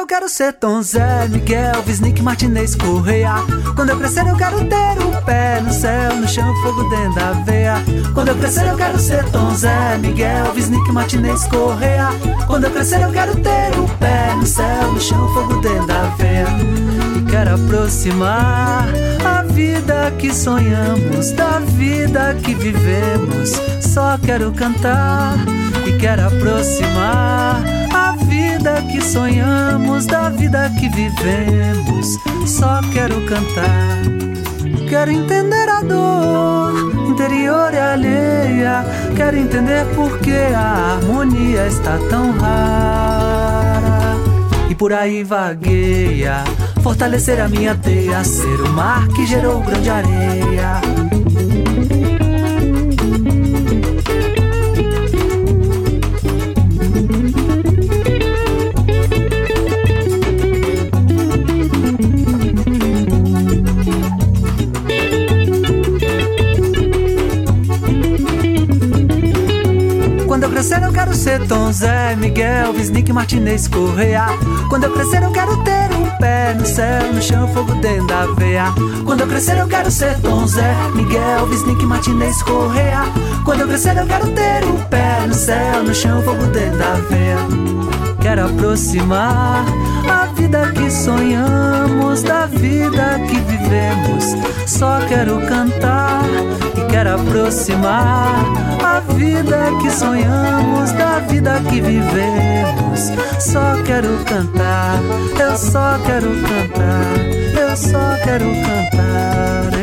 Eu 0.03 0.07
quero 0.07 0.27
ser 0.27 0.51
Tom 0.51 0.81
Zé, 0.81 1.29
Miguel, 1.29 1.81
Visnick, 1.85 2.21
Martinez, 2.21 2.75
Correia. 2.75 3.35
Quando 3.73 3.91
eu 3.91 3.97
crescer 3.97 4.27
eu 4.27 4.35
quero 4.35 4.57
ter 4.65 5.01
o 5.01 5.21
pé 5.23 5.61
no 5.61 5.71
céu, 5.71 6.17
no 6.17 6.27
chão, 6.27 6.53
fogo 6.61 6.83
dentro 6.89 7.15
da 7.15 7.31
veia. 7.45 7.75
Quando 8.13 8.27
eu 8.27 8.35
crescer 8.35 8.67
eu 8.67 8.75
quero 8.75 8.99
ser 8.99 9.23
Tom 9.31 9.55
Zé, 9.55 9.97
Miguel, 9.99 10.51
Visnick, 10.53 10.91
Martinez, 10.91 11.45
Correia. 11.47 12.09
Quando 12.47 12.65
eu 12.65 12.71
crescer 12.71 13.01
eu 13.01 13.11
quero 13.13 13.33
ter 13.35 13.79
o 13.79 13.87
pé 13.97 14.35
no 14.35 14.45
céu, 14.45 14.91
no 14.91 14.99
chão, 14.99 15.25
fogo 15.33 15.61
dentro 15.61 15.87
da 15.87 16.03
veia. 16.17 16.47
E 17.17 17.21
quero 17.31 17.55
aproximar 17.55 18.85
a 19.25 19.43
vida 19.43 20.11
que 20.19 20.33
sonhamos 20.33 21.31
da 21.31 21.59
vida 21.59 22.35
que 22.43 22.53
vivemos. 22.53 23.53
Só 23.79 24.17
quero 24.17 24.51
cantar 24.51 25.35
e 25.87 25.93
quero 25.93 26.27
aproximar 26.27 27.63
a 27.93 28.12
vida 28.63 28.81
que 28.83 29.01
sonhamos 29.01 30.05
da 30.05 30.29
vida 30.29 30.71
que 30.79 30.87
vivemos. 30.87 32.17
Só 32.47 32.79
quero 32.93 33.19
cantar, 33.25 34.01
quero 34.87 35.11
entender 35.11 35.67
a 35.67 35.81
dor 35.81 36.73
interior 37.05 37.73
e 37.73 37.77
alheia. 37.77 38.85
Quero 39.17 39.37
entender 39.37 39.85
por 39.95 40.17
que 40.19 40.31
a 40.55 40.95
harmonia 40.95 41.67
está 41.67 41.97
tão 42.09 42.31
rara. 42.31 44.15
E 44.69 44.75
por 44.75 44.93
aí 44.93 45.25
vagueia, 45.25 46.45
fortalecer 46.81 47.41
a 47.41 47.49
minha 47.49 47.75
teia, 47.75 48.23
ser 48.23 48.61
o 48.61 48.69
mar 48.69 49.09
que 49.09 49.25
gerou 49.25 49.59
grande 49.59 49.89
areia. 49.89 51.02
Crescer 70.53 70.83
eu 70.83 70.93
quero 70.93 71.15
ser 71.15 71.47
Tom 71.47 71.71
Zé, 71.73 72.15
Miguel, 72.15 72.73
Visnick, 72.73 73.11
Martinez, 73.11 73.67
Correia. 73.67 74.27
Quando 74.69 74.83
eu 74.83 74.93
crescer 74.93 75.23
eu 75.23 75.31
quero 75.31 75.57
ter 75.63 75.91
um 75.95 76.07
pé 76.19 76.53
no 76.53 76.63
céu, 76.63 77.11
no 77.11 77.21
chão, 77.21 77.47
fogo 77.47 77.73
dentro 77.75 78.05
da 78.05 78.27
veia. 78.27 78.65
Quando 79.03 79.21
eu 79.21 79.27
crescer 79.27 79.57
eu 79.57 79.67
quero 79.67 79.89
ser 79.89 80.15
Tom 80.21 80.45
Zé, 80.45 80.75
Miguel, 80.93 81.47
Visnick, 81.47 81.83
Martinez, 81.83 82.43
Correia. 82.43 83.01
Quando 83.43 83.61
eu 83.61 83.67
crescer 83.67 83.97
eu 83.97 84.05
quero 84.05 84.29
ter 84.29 84.63
o 84.65 84.77
pé 84.89 85.25
no 85.27 85.33
céu, 85.33 85.83
no 85.83 85.93
chão, 85.93 86.21
fogo 86.21 86.45
dentro 86.45 86.77
da 86.77 86.93
veia. 87.09 87.37
Quero 88.21 88.45
aproximar 88.45 89.65
a 90.07 90.25
vida 90.35 90.71
que 90.71 90.91
sonhamos 90.91 92.21
da 92.21 92.45
vida 92.45 93.19
que 93.27 93.37
vivemos. 93.39 94.35
Só 94.67 94.99
quero 95.07 95.39
cantar 95.47 96.23
quero 96.93 97.15
aproximar 97.15 98.45
a 98.85 98.99
vida 99.15 99.71
que 99.81 99.89
sonhamos 99.89 100.91
da 100.91 101.17
vida 101.21 101.59
que 101.67 101.81
vivemos. 101.81 103.11
Só 103.39 103.81
quero 103.83 104.23
cantar, 104.25 104.99
eu 105.39 105.57
só 105.57 105.97
quero 106.05 106.29
cantar, 106.43 107.17
eu 107.59 107.75
só 107.75 108.15
quero 108.23 108.45
cantar. 108.45 109.73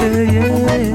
Ei, 0.00 0.28
ei, 0.38 0.92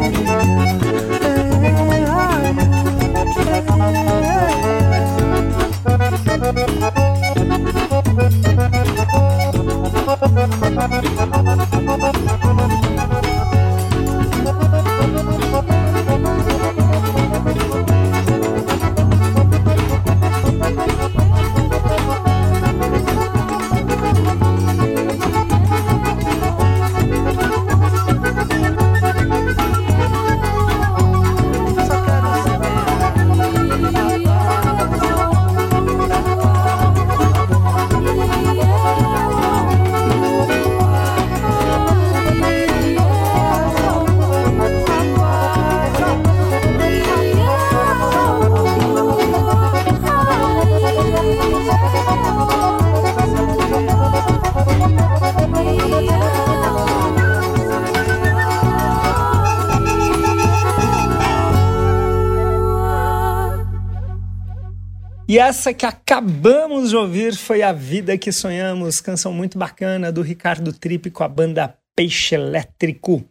E 65.38 65.40
essa 65.40 65.72
que 65.72 65.86
acabamos 65.86 66.90
de 66.90 66.96
ouvir 66.96 67.36
foi 67.36 67.62
A 67.62 67.72
Vida 67.72 68.18
que 68.18 68.32
Sonhamos, 68.32 69.00
canção 69.00 69.32
muito 69.32 69.56
bacana 69.56 70.12
do 70.12 70.24
Ricardo 70.24 70.74
Tripe 70.74 71.12
com 71.12 71.24
a 71.24 71.28
banda 71.28 71.76
Peixe 71.96 72.34
Elétrico. 72.34 73.24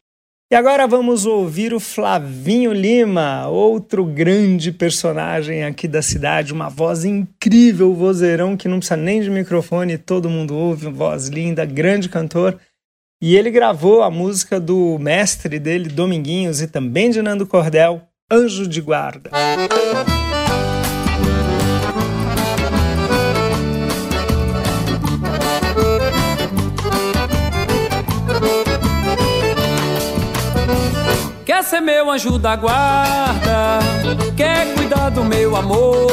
E 0.48 0.54
agora 0.54 0.86
vamos 0.86 1.26
ouvir 1.26 1.74
o 1.74 1.80
Flavinho 1.80 2.72
Lima, 2.72 3.48
outro 3.48 4.04
grande 4.04 4.70
personagem 4.70 5.64
aqui 5.64 5.88
da 5.88 6.00
cidade, 6.00 6.52
uma 6.52 6.68
voz 6.68 7.04
incrível, 7.04 7.92
vozeirão 7.92 8.56
que 8.56 8.68
não 8.68 8.78
precisa 8.78 8.96
nem 8.96 9.20
de 9.20 9.28
microfone, 9.28 9.98
todo 9.98 10.30
mundo 10.30 10.56
ouve, 10.56 10.88
voz 10.88 11.26
linda, 11.26 11.64
grande 11.64 12.08
cantor. 12.08 12.56
E 13.20 13.34
ele 13.34 13.50
gravou 13.50 14.04
a 14.04 14.10
música 14.12 14.60
do 14.60 14.96
mestre 15.00 15.58
dele, 15.58 15.88
Dominguinhos, 15.88 16.62
e 16.62 16.68
também 16.68 17.10
de 17.10 17.20
Nando 17.20 17.48
Cordel, 17.48 18.00
Anjo 18.30 18.64
de 18.68 18.80
Guarda. 18.80 19.28
Ser 31.66 31.80
meu 31.80 32.08
anjo 32.08 32.38
da 32.38 32.54
guarda, 32.54 33.80
quer 34.36 34.72
cuidar 34.74 35.10
do 35.10 35.24
meu 35.24 35.56
amor. 35.56 36.06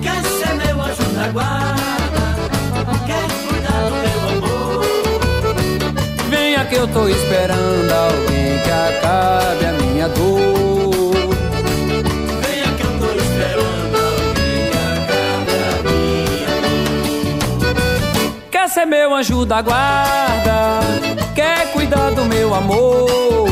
Quer 0.00 0.22
ser 0.22 0.54
meu 0.54 0.80
anjo 0.80 1.02
da 1.02 1.26
guarda, 1.32 2.36
quer 3.06 3.26
cuidar 3.48 3.88
do 3.88 3.96
meu 3.96 4.20
amor. 4.36 4.84
Venha 6.28 6.64
que 6.64 6.76
eu 6.76 6.86
tô 6.86 7.08
esperando 7.08 7.92
alguém 7.92 8.56
que 8.62 8.70
acabe 8.70 9.66
a 9.66 9.72
minha 9.72 10.08
dor. 10.08 11.12
Venha 12.40 12.72
que 12.76 12.82
eu 12.84 12.98
tô 13.00 13.06
esperando 13.20 13.96
alguém 13.96 14.70
que 14.70 14.78
acabe 14.94 15.52
a 15.66 15.82
minha 15.90 16.54
dor. 18.22 18.48
Quer 18.48 18.68
ser 18.68 18.86
meu 18.86 19.12
anjo 19.12 19.44
da 19.44 19.60
guarda, 19.60 20.80
quer 21.34 21.72
cuidar 21.72 22.12
do 22.12 22.24
meu 22.26 22.54
amor. 22.54 23.49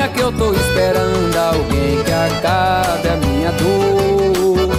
Venha 0.00 0.12
que 0.12 0.20
eu 0.20 0.32
tô 0.32 0.50
esperando 0.54 1.36
alguém 1.36 2.02
que 2.02 2.10
acabe 2.10 3.06
a 3.06 3.16
minha 3.16 3.52
dor. 3.52 4.70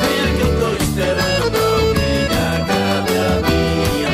Venha 0.00 0.34
que 0.34 0.40
eu 0.40 0.58
tô 0.58 0.82
esperando 0.82 1.56
alguém 1.56 2.26
que 2.26 2.34
acabe 2.34 3.12
a 3.16 3.30
minha 3.46 4.10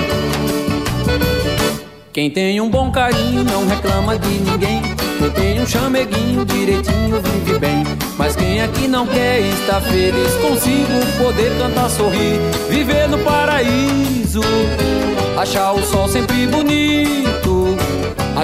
dor. 1.08 1.80
Quem 2.12 2.30
tem 2.30 2.60
um 2.60 2.68
bom 2.68 2.92
carinho 2.92 3.44
não 3.44 3.66
reclama 3.66 4.18
de 4.18 4.28
ninguém. 4.28 4.82
Quem 5.18 5.30
tem 5.30 5.62
um 5.62 5.66
chameguinho 5.66 6.44
direitinho 6.44 7.22
vive 7.22 7.58
bem. 7.58 7.84
Mas 8.18 8.36
quem 8.36 8.60
aqui 8.60 8.86
não 8.86 9.06
quer 9.06 9.40
estar 9.40 9.80
feliz 9.80 10.34
consigo, 10.34 11.00
poder 11.16 11.56
cantar, 11.56 11.88
sorrir, 11.88 12.38
viver 12.68 13.08
no 13.08 13.20
paraíso, 13.20 14.42
achar 15.38 15.72
o 15.72 15.82
sol 15.82 16.06
sempre 16.06 16.46
bonito 16.46 17.74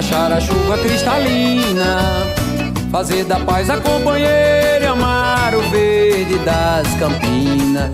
achar 0.01 0.31
a 0.31 0.41
chuva 0.41 0.79
cristalina, 0.79 2.25
fazer 2.91 3.23
da 3.23 3.39
paz 3.39 3.69
a 3.69 3.77
companheira 3.77 4.83
e 4.83 4.87
amar 4.87 5.53
o 5.53 5.61
verde 5.69 6.39
das 6.39 6.87
campinas. 6.95 7.91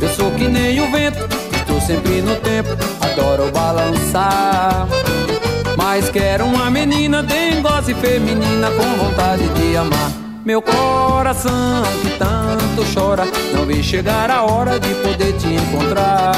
Eu 0.00 0.08
sou 0.08 0.32
que 0.32 0.48
nem 0.48 0.80
o 0.80 0.90
vento, 0.90 1.28
estou 1.56 1.80
sempre 1.80 2.20
no 2.22 2.34
tempo, 2.36 2.70
adoro 3.00 3.52
balançar. 3.52 4.88
Mas 5.76 6.10
quero 6.10 6.44
uma 6.44 6.68
menina 6.72 7.22
dengosa 7.22 7.94
feminina 7.94 8.68
com 8.72 9.04
vontade 9.04 9.46
de 9.50 9.76
amar. 9.76 10.10
Meu 10.44 10.60
coração 10.60 11.84
que 12.02 12.18
tanto 12.18 12.84
chora, 12.92 13.24
não 13.54 13.64
vê 13.64 13.80
chegar 13.80 14.28
a 14.28 14.42
hora 14.42 14.80
de 14.80 14.92
poder 14.96 15.34
te 15.38 15.54
encontrar. 15.54 16.34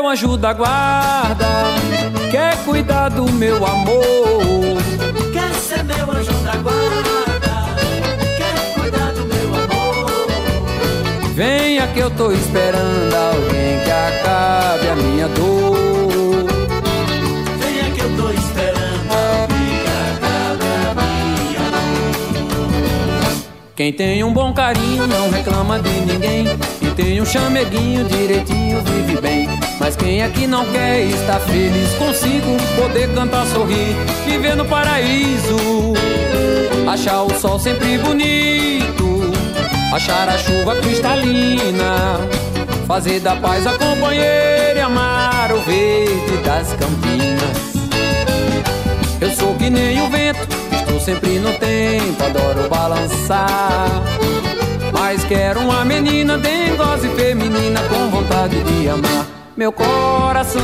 Meu 0.00 0.08
anjo 0.08 0.34
da 0.38 0.54
guarda, 0.54 1.46
quer 2.30 2.56
cuidar 2.64 3.10
do 3.10 3.30
meu 3.32 3.56
amor. 3.66 4.78
Quer 5.30 5.54
ser 5.56 5.84
meu 5.84 6.10
anjo 6.10 6.32
da 6.42 6.56
guarda, 6.56 7.74
quer 8.38 8.80
cuidar 8.80 9.12
do 9.12 9.26
meu 9.26 9.48
amor. 9.62 10.26
Venha 11.34 11.86
que 11.88 11.98
eu 11.98 12.10
tô 12.12 12.32
esperando 12.32 13.14
alguém 13.14 13.78
que 13.84 13.90
acabe 13.90 14.88
a 14.88 14.96
minha 14.96 15.28
dor. 15.28 16.46
Venha 17.58 17.90
que 17.92 18.00
eu 18.00 18.16
tô 18.16 18.30
esperando 18.30 19.12
alguém 19.12 19.80
que 19.82 19.90
acabe 20.16 20.64
a 20.64 20.94
minha 20.94 21.70
dor. 21.70 22.72
Quem 23.76 23.92
tem 23.92 24.24
um 24.24 24.32
bom 24.32 24.54
carinho 24.54 25.06
não 25.06 25.28
reclama 25.28 25.78
de 25.78 25.90
ninguém. 25.90 26.46
Quem 26.78 26.94
tem 26.94 27.20
um 27.20 27.26
chameguinho 27.26 28.06
direitinho 28.06 28.80
vive 28.80 29.20
bem. 29.20 29.59
Mas 29.80 29.96
quem 29.96 30.22
aqui 30.22 30.46
não 30.46 30.66
quer 30.66 31.00
estar 31.04 31.40
feliz 31.40 31.88
consigo, 31.94 32.54
poder 32.76 33.08
cantar, 33.14 33.46
sorrir, 33.46 33.96
viver 34.26 34.54
no 34.54 34.66
paraíso, 34.66 35.94
achar 36.86 37.22
o 37.22 37.30
sol 37.40 37.58
sempre 37.58 37.96
bonito, 37.96 39.32
achar 39.90 40.28
a 40.28 40.36
chuva 40.36 40.76
cristalina, 40.76 42.20
fazer 42.86 43.20
da 43.20 43.34
paz 43.36 43.66
a 43.66 43.72
companheira 43.72 44.74
e 44.76 44.80
amar 44.80 45.50
o 45.50 45.62
verde 45.62 46.36
das 46.44 46.68
campinas. 46.74 47.40
Eu 49.18 49.30
sou 49.30 49.54
que 49.54 49.70
nem 49.70 50.02
o 50.02 50.10
vento, 50.10 50.46
estou 50.72 51.00
sempre 51.00 51.38
no 51.38 51.54
tempo, 51.54 52.22
adoro 52.22 52.68
balançar. 52.68 54.02
Mas 54.92 55.24
quero 55.24 55.60
uma 55.60 55.86
menina 55.86 56.36
dengosa 56.36 57.06
e 57.06 57.16
feminina 57.16 57.80
com 57.88 58.10
vontade 58.10 58.62
de 58.62 58.88
amar. 58.90 59.39
Meu 59.60 59.72
coração 59.72 60.62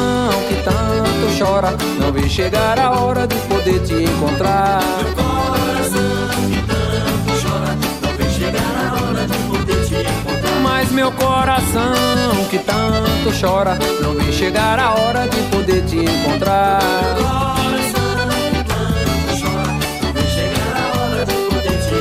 que 0.48 0.54
tanto 0.64 1.38
chora, 1.38 1.76
não 2.00 2.10
vem 2.10 2.26
chegar 2.30 2.78
a 2.80 2.92
hora 2.92 3.26
de 3.26 3.34
poder 3.40 3.78
te 3.82 3.92
encontrar. 3.92 4.82
Meu 5.04 5.14
coração 5.14 6.00
que 6.48 6.62
tanto 6.62 7.42
chora, 7.42 7.76
não 8.02 8.16
vem 8.16 8.30
chegar 8.30 8.62
a 8.86 8.94
hora 8.94 9.26
de 9.26 9.36
poder 9.50 9.84
te 9.84 9.96
encontrar. 9.96 10.60
Mas 10.62 10.90
meu 10.92 11.12
coração 11.12 12.46
que 12.48 12.58
tanto 12.58 13.38
chora, 13.38 13.76
não 14.00 14.14
vem 14.14 14.32
chegar 14.32 14.78
a 14.78 14.94
hora 14.94 15.28
de 15.28 15.42
poder 15.50 15.84
te 15.84 15.96
encontrar. 15.96 16.80
Meu 17.16 17.26
coração 17.26 18.30
que 18.50 18.64
tanto 18.64 19.42
chora, 19.42 19.74
não 20.00 20.12
vem 20.14 20.26
chegar 20.30 20.72
a 20.74 21.00
hora 21.02 21.26
de 21.26 21.34
poder 21.34 21.78
te 21.82 21.96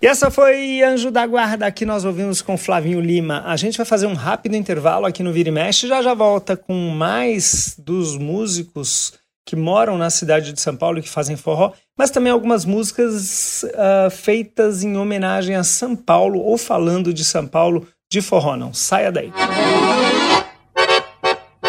E 0.00 0.06
essa 0.06 0.30
foi 0.30 0.80
Anjo 0.80 1.10
da 1.10 1.26
Guarda, 1.26 1.68
que 1.72 1.84
nós 1.84 2.04
ouvimos 2.04 2.40
com 2.40 2.56
Flavinho 2.56 3.00
Lima. 3.00 3.42
A 3.44 3.56
gente 3.56 3.76
vai 3.76 3.84
fazer 3.84 4.06
um 4.06 4.14
rápido 4.14 4.54
intervalo 4.54 5.06
aqui 5.06 5.24
no 5.24 5.32
Vira 5.32 5.48
e 5.48 5.52
Mexe, 5.52 5.88
já 5.88 6.00
já 6.00 6.14
volta 6.14 6.56
com 6.56 6.90
mais 6.90 7.74
dos 7.76 8.16
músicos 8.16 9.14
que 9.44 9.56
moram 9.56 9.98
na 9.98 10.08
cidade 10.08 10.52
de 10.52 10.60
São 10.60 10.76
Paulo 10.76 10.98
e 10.98 11.02
que 11.02 11.08
fazem 11.08 11.34
forró, 11.34 11.72
mas 11.98 12.10
também 12.10 12.30
algumas 12.30 12.64
músicas 12.64 13.64
uh, 13.64 14.10
feitas 14.10 14.84
em 14.84 14.96
homenagem 14.96 15.56
a 15.56 15.64
São 15.64 15.96
Paulo 15.96 16.38
ou 16.38 16.56
falando 16.56 17.12
de 17.12 17.24
São 17.24 17.46
Paulo 17.46 17.88
de 18.12 18.22
forró. 18.22 18.56
Não 18.56 18.72
saia 18.72 19.10
daí. 19.10 19.32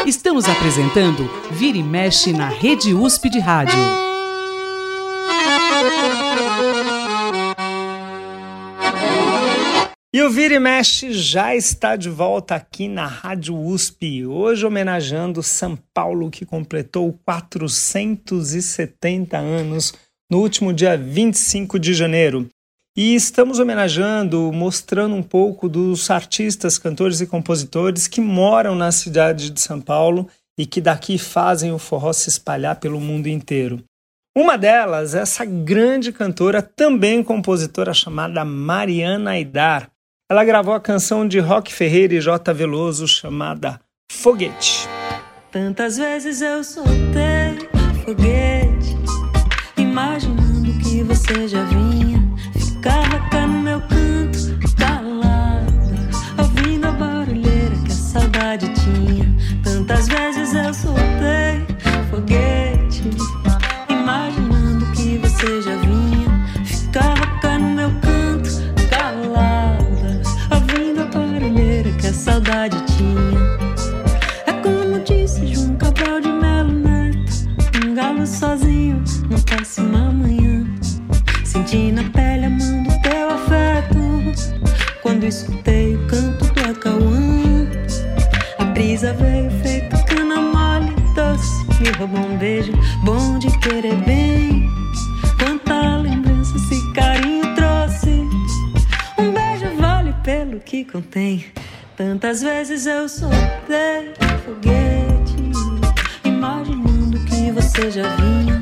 Estamos 0.06 0.48
apresentando 0.48 1.28
Vira 1.52 1.78
e 1.78 1.84
Mexe 1.84 2.32
na 2.32 2.50
Rede 2.50 2.94
USP 2.94 3.28
de 3.30 3.40
Rádio. 3.40 3.80
E 10.12 10.24
o 10.24 10.32
Vira 10.32 10.56
e 10.56 10.60
Mexe 10.60 11.14
já 11.14 11.56
está 11.56 11.96
de 11.96 12.10
volta 12.10 12.56
aqui 12.56 12.88
na 12.88 13.06
Rádio 13.06 13.56
USP, 13.56 14.26
hoje 14.26 14.66
homenageando 14.66 15.44
São 15.44 15.78
Paulo, 15.94 16.32
que 16.32 16.48
completou 16.48 17.14
470 17.24 19.38
anos 19.38 19.94
no 20.28 20.40
último 20.40 20.74
dia 20.74 20.98
25 20.98 21.78
de 21.78 21.94
janeiro. 21.94 22.50
E 22.98 23.14
estamos 23.14 23.60
homenageando, 23.60 24.52
mostrando 24.52 25.14
um 25.14 25.22
pouco 25.22 25.70
dos 25.70 26.10
artistas, 26.10 26.80
cantores 26.80 27.22
e 27.22 27.28
compositores 27.28 28.08
que 28.08 28.20
moram 28.20 28.74
na 28.74 28.92
cidade 28.92 29.52
de 29.52 29.62
São 29.62 29.80
Paulo 29.80 30.28
e 30.58 30.66
que 30.66 30.82
daqui 30.82 31.20
fazem 31.20 31.72
o 31.72 31.78
forró 31.78 32.12
se 32.14 32.30
espalhar 32.30 32.80
pelo 32.80 33.00
mundo 33.00 33.28
inteiro. 33.28 33.84
Uma 34.36 34.58
delas 34.58 35.14
é 35.14 35.20
essa 35.20 35.46
grande 35.46 36.12
cantora, 36.12 36.64
também 36.64 37.24
compositora 37.24 37.94
chamada 37.94 38.44
Mariana 38.44 39.30
Aidar. 39.32 39.92
Ela 40.32 40.46
gravou 40.46 40.76
a 40.76 40.80
canção 40.80 41.28
de 41.28 41.40
Rock 41.40 41.74
Ferreira 41.74 42.14
e 42.14 42.22
J. 42.22 42.54
Veloso 42.54 43.08
chamada 43.08 43.80
Foguete. 44.12 44.88
Tantas 45.52 45.98
vezes 45.98 46.40
eu 46.40 46.64
soltei 46.64 47.58
foguete, 48.06 48.96
imaginando 49.76 50.72
que 50.84 51.02
você 51.02 51.48
já 51.48 51.64
vinha. 51.64 52.22
Ficava 52.54 53.28
cá 53.32 53.48
no 53.48 53.60
meu 53.60 53.82
canto, 53.82 54.60
calada, 54.78 55.66
ouvindo 56.38 56.86
a 56.86 56.92
barulheira 56.92 57.76
que 57.84 57.92
a 57.92 57.96
saudade 57.96 58.72
tinha. 58.76 59.26
Tantas 59.64 60.08
vezes 60.08 60.39
não 79.50 79.58
péssima 79.58 80.12
manhã. 80.12 80.66
Senti 81.44 81.92
na 81.92 82.04
pele 82.12 82.46
a 82.46 82.50
mão 82.50 82.84
do 82.84 83.02
teu 83.02 83.30
afeto 83.30 83.98
quando 85.02 85.26
escutei 85.26 85.96
o 85.96 86.08
canto 86.08 86.46
do 86.54 86.70
acauã. 86.70 87.68
A 88.60 88.66
brisa 88.66 89.14
veio 89.14 89.50
feito 89.62 89.96
cana 90.06 90.42
mole 90.42 90.96
doce, 91.16 91.82
me 91.82 91.90
roubou 91.98 92.20
um 92.20 92.38
beijo 92.38 92.74
bom 93.04 93.40
de 93.40 93.50
querer 93.60 93.96
bem. 94.06 94.70
Quanta 95.40 95.98
lembrança 95.98 96.56
esse 96.56 96.94
carinho 96.94 97.56
trouxe. 97.56 98.10
Um 99.18 99.32
beijo 99.32 99.76
vale 99.80 100.14
pelo 100.24 100.60
que 100.60 100.86
contém. 100.86 101.46
Tantas 101.98 102.42
vezes 102.42 102.86
eu 102.86 103.10
soltei 103.10 104.14
foguete, 104.46 105.52
imaginando 106.24 107.20
que 107.26 107.52
você 107.52 107.92
já 107.92 108.16
vinha. 108.16 108.60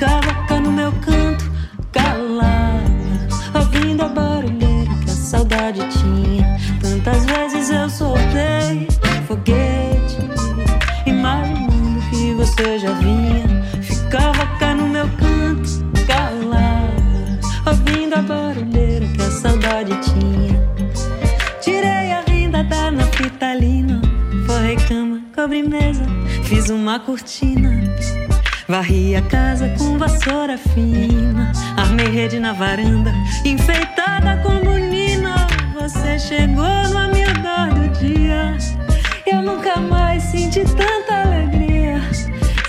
Ficava 0.00 0.32
cá 0.46 0.58
no 0.58 0.72
meu 0.72 0.90
canto, 0.92 1.44
calada, 1.92 2.88
ouvindo 3.54 4.02
a 4.02 4.08
barulheira 4.08 4.94
que 5.04 5.10
a 5.10 5.14
saudade 5.14 5.80
tinha. 5.90 6.58
Tantas 6.80 7.26
vezes 7.26 7.68
eu 7.68 7.86
soltei 7.90 8.88
foguete, 9.26 10.16
imaginando 11.04 12.00
que 12.08 12.32
você 12.32 12.78
já 12.78 12.94
vinha. 12.94 13.62
Ficava 13.82 14.46
cá 14.58 14.74
no 14.74 14.88
meu 14.88 15.06
canto, 15.18 15.68
calada, 16.06 17.38
ouvindo 17.66 18.14
a 18.14 18.22
barulheira 18.22 19.06
que 19.06 19.20
a 19.20 19.30
saudade 19.30 19.92
tinha. 20.00 20.58
Tirei 21.60 22.12
a 22.12 22.22
renda 22.26 22.64
da 22.64 22.90
naftalina, 22.90 24.00
forrei 24.46 24.76
cama, 24.76 25.20
cobri 25.34 25.62
mesa, 25.62 26.06
fiz 26.44 26.70
uma 26.70 26.98
cortina. 26.98 27.70
Varri 28.70 29.16
a 29.16 29.22
casa 29.22 29.68
com 29.76 29.98
vassoura 29.98 30.56
fina, 30.56 31.50
armei 31.76 32.06
rede 32.06 32.38
na 32.38 32.52
varanda, 32.52 33.12
enfeitada 33.44 34.40
com 34.44 34.60
bonina. 34.60 35.48
Você 35.74 36.16
chegou 36.20 36.88
no 36.88 36.98
amiudar 36.98 37.74
do 37.74 37.88
dia, 37.98 38.56
eu 39.26 39.42
nunca 39.42 39.80
mais 39.80 40.22
senti 40.22 40.60
tanta 40.60 41.20
alegria. 41.20 42.00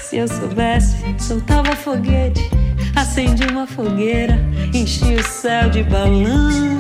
Se 0.02 0.18
eu 0.18 0.28
soubesse, 0.28 0.98
soltava 1.20 1.76
foguete, 1.76 2.50
acendi 2.96 3.46
uma 3.52 3.68
fogueira, 3.68 4.44
enchi 4.74 5.14
o 5.14 5.24
céu 5.24 5.70
de 5.70 5.84
balão. 5.84 6.80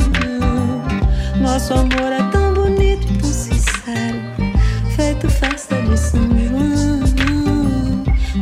Nosso 1.39 1.75
amor 1.75 2.11
é 2.11 2.23
tão 2.31 2.55
bonito 2.55 3.05
e 3.07 3.17
tão 3.19 3.29
sincero, 3.29 4.17
feito 4.95 5.29
festa 5.29 5.79
de 5.79 5.95
São 5.95 6.21
João. 6.39 6.90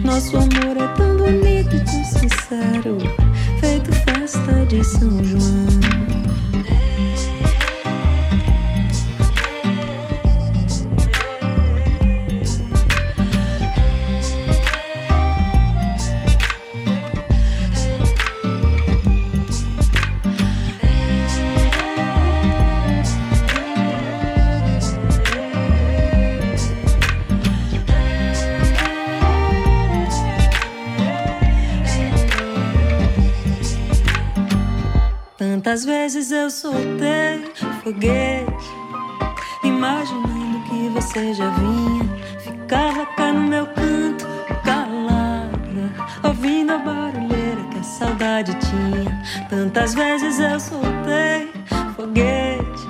Nosso 0.10 0.38
amor 0.38 0.76
é 0.76 0.88
tão 0.96 1.18
bonito 1.18 1.76
e 1.76 1.86
tão 1.86 2.04
sincero, 2.04 2.98
feito 3.60 3.94
festa 3.94 4.66
de 4.66 4.84
São 4.84 5.24
João. 5.24 5.89
Tantas 35.70 35.86
vezes 35.86 36.32
eu 36.32 36.50
soltei 36.50 37.46
foguete, 37.84 38.72
imaginando 39.64 40.64
que 40.68 40.90
você 40.90 41.32
já 41.32 41.48
vinha. 41.52 42.10
Ficava 42.40 43.06
cá 43.06 43.32
no 43.32 43.48
meu 43.48 43.68
canto, 43.68 44.26
calada, 44.64 46.28
ouvindo 46.28 46.72
a 46.72 46.80
barulheira 46.80 47.64
que 47.72 47.78
a 47.78 47.84
saudade 47.84 48.52
tinha. 48.56 49.48
Tantas 49.48 49.94
vezes 49.94 50.40
eu 50.40 50.60
soltei 50.60 51.52
foguete, 51.96 52.88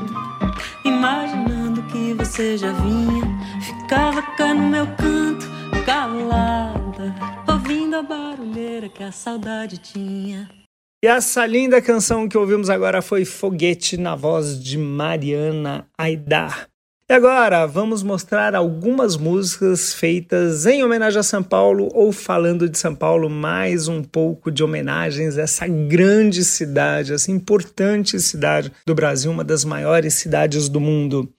imaginando 0.86 1.84
que 1.84 2.14
você 2.14 2.58
já 2.58 2.72
vinha. 2.72 3.26
Ficava 3.60 4.22
cá 4.22 4.54
no 4.54 4.70
meu 4.70 4.88
canto, 4.96 5.46
calada, 5.86 7.14
ouvindo 7.46 7.98
a 7.98 8.02
barulheira 8.02 8.88
que 8.88 9.04
a 9.04 9.12
saudade 9.12 9.78
tinha. 9.80 10.59
E 11.02 11.08
essa 11.08 11.46
linda 11.46 11.82
canção 11.82 12.28
que 12.28 12.38
ouvimos 12.38 12.70
agora 12.70 13.02
foi 13.02 13.24
Foguete 13.24 13.96
na 13.96 14.18
voz 14.18 14.62
de 14.62 14.78
Mariana 14.78 15.88
Aidar. 15.98 16.68
E 17.10 17.14
agora 17.14 17.66
vamos 17.66 18.04
mostrar 18.04 18.54
algumas 18.54 19.16
músicas 19.16 19.94
feitas 19.94 20.66
em 20.66 20.84
homenagem 20.84 21.22
a 21.22 21.24
São 21.24 21.42
Paulo 21.42 21.88
ou 21.94 22.12
falando 22.12 22.68
de 22.68 22.78
São 22.78 22.94
Paulo, 22.94 23.30
mais 23.30 23.88
um 23.88 24.04
pouco 24.04 24.52
de 24.52 24.62
homenagens 24.62 25.38
a 25.38 25.44
essa 25.44 25.66
grande 25.66 26.44
cidade, 26.44 27.14
essa 27.14 27.32
importante 27.32 28.20
cidade 28.20 28.70
do 28.86 28.94
Brasil, 28.94 29.32
uma 29.32 29.46
das 29.46 29.64
maiores 29.64 30.16
cidades 30.16 30.68
do 30.68 30.82
mundo. 30.82 31.34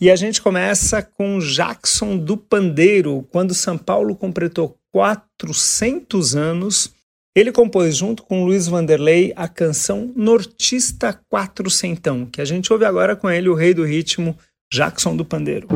E 0.00 0.10
a 0.10 0.16
gente 0.16 0.40
começa 0.40 1.02
com 1.02 1.40
Jackson 1.40 2.16
do 2.16 2.38
Pandeiro, 2.38 3.28
quando 3.30 3.52
São 3.52 3.76
Paulo 3.76 4.16
completou 4.16 4.78
400 4.90 6.34
anos. 6.34 6.93
Ele 7.36 7.50
compôs 7.50 7.96
junto 7.96 8.22
com 8.22 8.44
Luiz 8.44 8.68
Vanderlei 8.68 9.32
a 9.34 9.48
canção 9.48 10.12
Nortista 10.14 11.18
Quatrocentão, 11.28 12.26
que 12.26 12.40
a 12.40 12.44
gente 12.44 12.72
ouve 12.72 12.84
agora 12.84 13.16
com 13.16 13.28
ele, 13.28 13.48
o 13.48 13.54
rei 13.54 13.74
do 13.74 13.84
ritmo, 13.84 14.38
Jackson 14.72 15.16
do 15.16 15.24
Pandeiro. 15.24 15.66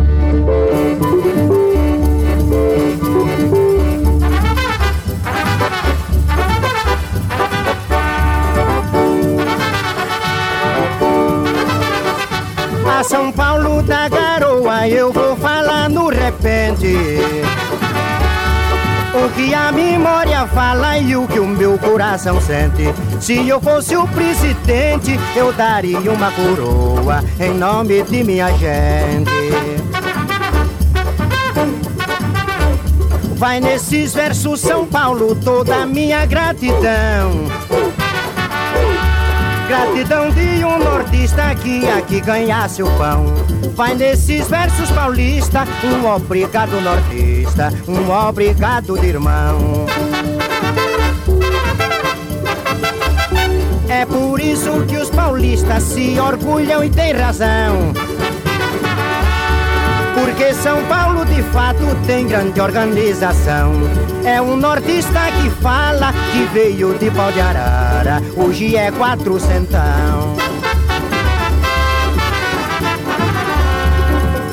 A 12.87 13.03
São 13.03 13.33
Paulo 13.33 13.83
da 13.83 14.09
garoa 14.09 14.89
eu 14.89 15.13
vou 15.13 15.37
falar 15.37 15.91
no 15.91 16.09
repente 16.09 16.87
O 19.19 19.31
que 19.31 19.53
a 19.53 19.73
memória 19.73 20.47
fala 20.47 20.97
e 20.99 21.17
o 21.17 21.27
que 21.27 21.41
o 21.41 21.47
meu 21.47 21.77
coração 21.77 22.41
sente. 22.41 22.85
Se 23.21 23.49
eu 23.49 23.61
fosse 23.61 23.97
o 23.97 24.07
presidente 24.07 25.19
eu 25.35 25.53
daria 25.53 26.11
uma 26.13 26.31
coroa 26.31 27.25
Em 27.41 27.53
nome 27.53 28.03
de 28.05 28.23
minha 28.23 28.51
gente. 28.53 29.31
Vai 33.35 33.61
nesses 33.61 34.15
versos 34.15 34.61
São 34.61 34.87
Paulo 34.87 35.35
toda 35.35 35.83
a 35.83 35.87
minha 35.87 36.25
gratidão 36.25 37.49
Gratidão 39.69 40.31
de 40.31 40.65
um 40.65 40.79
nordista 40.79 41.55
que 41.57 41.87
aqui 41.87 42.23
ganhasse 42.23 42.83
o 42.83 42.87
pão. 42.97 43.27
Vai 43.75 43.95
nesses 43.95 44.49
versos 44.49 44.91
paulista, 44.91 45.65
um 45.85 46.07
obrigado 46.07 46.81
nordista, 46.81 47.71
um 47.87 48.11
obrigado 48.11 48.99
de 48.99 49.07
irmão. 49.09 49.85
É 53.91 54.07
por 54.07 54.41
isso 54.41 54.87
que 54.87 54.97
os 54.97 55.11
paulistas 55.11 55.83
se 55.83 56.19
orgulham 56.19 56.83
e 56.83 56.89
têm 56.89 57.13
razão. 57.13 57.93
Porque 60.21 60.53
São 60.53 60.85
Paulo 60.87 61.25
de 61.25 61.43
fato 61.45 61.85
tem 62.07 62.27
grande 62.27 62.61
organização. 62.61 63.73
É 64.25 64.41
um 64.43 64.57
nordista 64.57 65.21
que 65.41 65.49
fala 65.63 66.13
que 66.33 66.45
veio 66.53 66.99
de 66.99 67.09
pau 67.11 67.31
de 67.31 67.41
arara, 67.41 68.21
hoje 68.37 68.77
é 68.77 68.91
quatrocentão. 68.91 70.37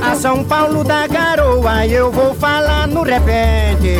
A 0.04 0.16
São 0.16 0.44
Paulo 0.44 0.84
da 0.84 1.08
garoa 1.08 1.86
eu 1.88 2.12
vou 2.12 2.36
falar 2.36 2.88
no 2.88 3.02
repente. 3.02 3.98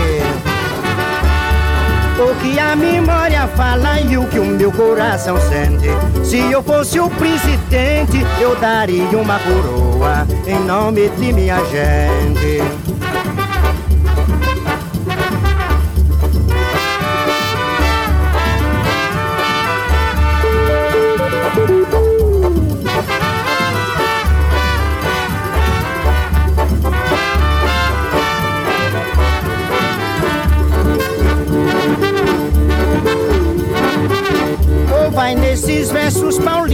O 2.18 2.34
que 2.40 2.58
a 2.58 2.78
memória 2.78 3.46
fala 3.50 4.00
e 4.00 4.18
o 4.18 4.26
que 4.28 4.40
o 4.40 4.46
meu 4.46 4.72
coração 4.72 5.38
sente. 5.42 5.90
Se 6.24 6.38
eu 6.38 6.64
fosse 6.64 6.98
o 6.98 7.10
presidente, 7.10 8.26
eu 8.40 8.56
daria 8.56 9.18
uma 9.18 9.38
coroa 9.40 10.26
em 10.48 10.60
nome 10.66 11.10
de 11.10 11.34
minha 11.34 11.58
gente. 11.66 12.95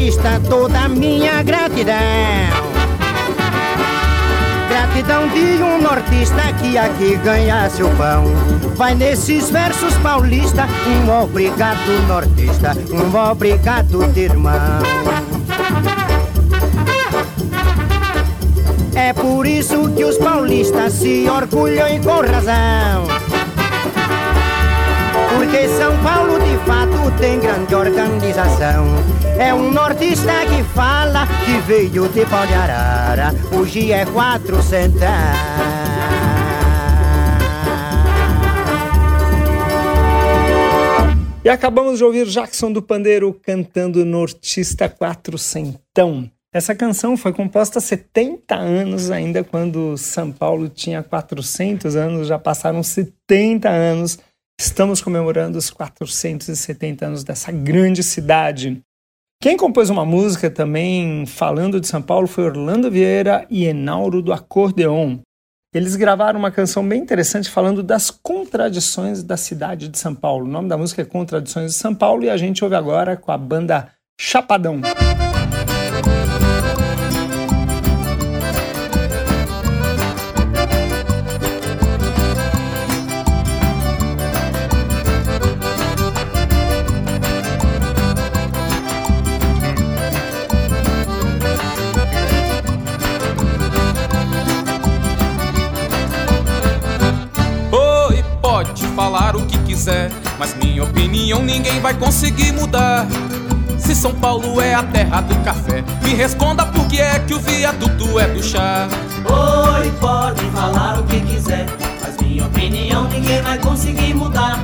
Paulistas 0.02 0.41
toda 0.49 0.89
minha 0.89 1.43
gratidão. 1.43 1.95
Gratidão 4.68 5.28
de 5.28 5.62
um 5.62 5.80
nortista 5.80 6.41
que 6.60 6.76
aqui 6.76 7.16
ganhasse 7.18 7.84
o 7.84 7.89
pão. 7.95 8.24
Vai 8.76 8.95
nesses 8.95 9.52
versos 9.52 9.93
paulistas, 9.97 10.68
um 10.88 11.22
obrigado 11.22 12.08
nortista, 12.08 12.76
um 12.91 13.32
obrigado 13.32 14.08
de 14.12 14.22
irmão. 14.22 14.82
É 18.95 19.14
por 19.14 19.45
isso 19.45 19.88
que 19.91 20.04
os 20.04 20.18
paulistas 20.18 20.93
se 20.93 21.30
orgulham 21.30 21.88
e 21.88 21.99
com 21.99 22.22
razão. 22.22 23.06
Porque 25.36 25.68
São 25.68 25.95
Paulo 25.99 26.39
de 26.39 26.58
fato 26.66 27.20
tem 27.20 27.39
grande 27.39 27.76
organização. 27.76 29.20
É 29.42 29.52
um 29.56 29.72
nordista 29.72 30.46
que 30.46 30.64
fala 30.76 31.26
que 31.26 31.60
veio 31.66 32.08
de 32.10 32.24
pau 32.28 32.46
de 32.46 32.54
arara, 32.54 33.32
hoje 33.52 33.92
é 33.92 34.06
quatrocentão. 34.06 35.08
E 41.44 41.50
acabamos 41.50 41.98
de 41.98 42.04
ouvir 42.04 42.28
Jackson 42.28 42.72
do 42.72 42.84
Pandeiro 42.84 43.34
cantando 43.34 44.06
Nortista 44.06 44.88
Quatrocentão. 44.88 46.30
Essa 46.54 46.76
canção 46.76 47.18
foi 47.18 47.34
composta 47.34 47.80
há 47.80 47.82
70 47.82 48.54
anos, 48.54 49.10
ainda 49.10 49.44
quando 49.44 49.98
São 49.98 50.32
Paulo 50.32 50.70
tinha 50.70 51.02
400 51.02 51.96
anos, 51.96 52.28
já 52.28 52.38
passaram 52.38 52.84
70 52.84 53.68
anos. 53.68 54.20
Estamos 54.60 55.02
comemorando 55.02 55.58
os 55.58 55.72
470 55.72 57.08
anos 57.08 57.24
dessa 57.24 57.52
grande 57.52 58.04
cidade. 58.04 58.84
Quem 59.42 59.58
compôs 59.58 59.89
uma 59.89 60.06
música 60.06 60.52
também 60.52 61.26
falando 61.26 61.82
de 61.82 61.88
São 61.88 62.00
Paulo 62.00 62.28
foi 62.28 62.44
Orlando 62.44 62.92
Vieira 62.92 63.44
e 63.50 63.66
Enauro 63.66 64.22
do 64.22 64.32
Acordeon. 64.32 65.18
Eles 65.74 65.96
gravaram 65.96 66.38
uma 66.38 66.52
canção 66.52 66.88
bem 66.88 67.02
interessante 67.02 67.50
falando 67.50 67.82
das 67.82 68.12
contradições 68.12 69.24
da 69.24 69.36
cidade 69.36 69.88
de 69.88 69.98
São 69.98 70.14
Paulo. 70.14 70.46
O 70.46 70.48
nome 70.48 70.70
da 70.70 70.78
música 70.78 71.02
é 71.02 71.06
Contradições 71.06 71.72
de 71.72 71.78
São 71.80 71.96
Paulo 71.96 72.24
e 72.24 72.30
a 72.30 72.38
gente 72.38 72.64
ouve 72.64 72.76
agora 72.76 73.18
com 73.18 73.32
a 73.32 73.38
banda 73.38 73.89
Chapadão. 74.20 74.80
Opinião 101.32 101.43
ninguém 101.43 101.79
vai 101.79 101.93
conseguir 101.93 102.51
mudar. 102.51 103.07
Se 103.77 103.95
São 103.95 104.13
Paulo 104.13 104.59
é 104.59 104.73
a 104.73 104.84
terra 104.84 105.21
do 105.21 105.36
café, 105.43 105.84
me 106.03 106.13
responda 106.13 106.65
por 106.65 106.86
que 106.88 106.99
é 106.99 107.19
que 107.19 107.34
o 107.34 107.39
viaduto 107.39 108.19
é 108.19 108.27
do 108.27 108.43
chá. 108.43 108.88
Oi, 109.25 109.91
pode 109.99 110.43
falar 110.51 110.99
o 110.99 111.03
que 111.03 111.19
quiser, 111.21 111.65
mas 112.01 112.17
minha 112.17 112.45
opinião 112.45 113.07
ninguém 113.07 113.41
vai 113.41 113.57
conseguir 113.59 114.13
mudar. 114.13 114.63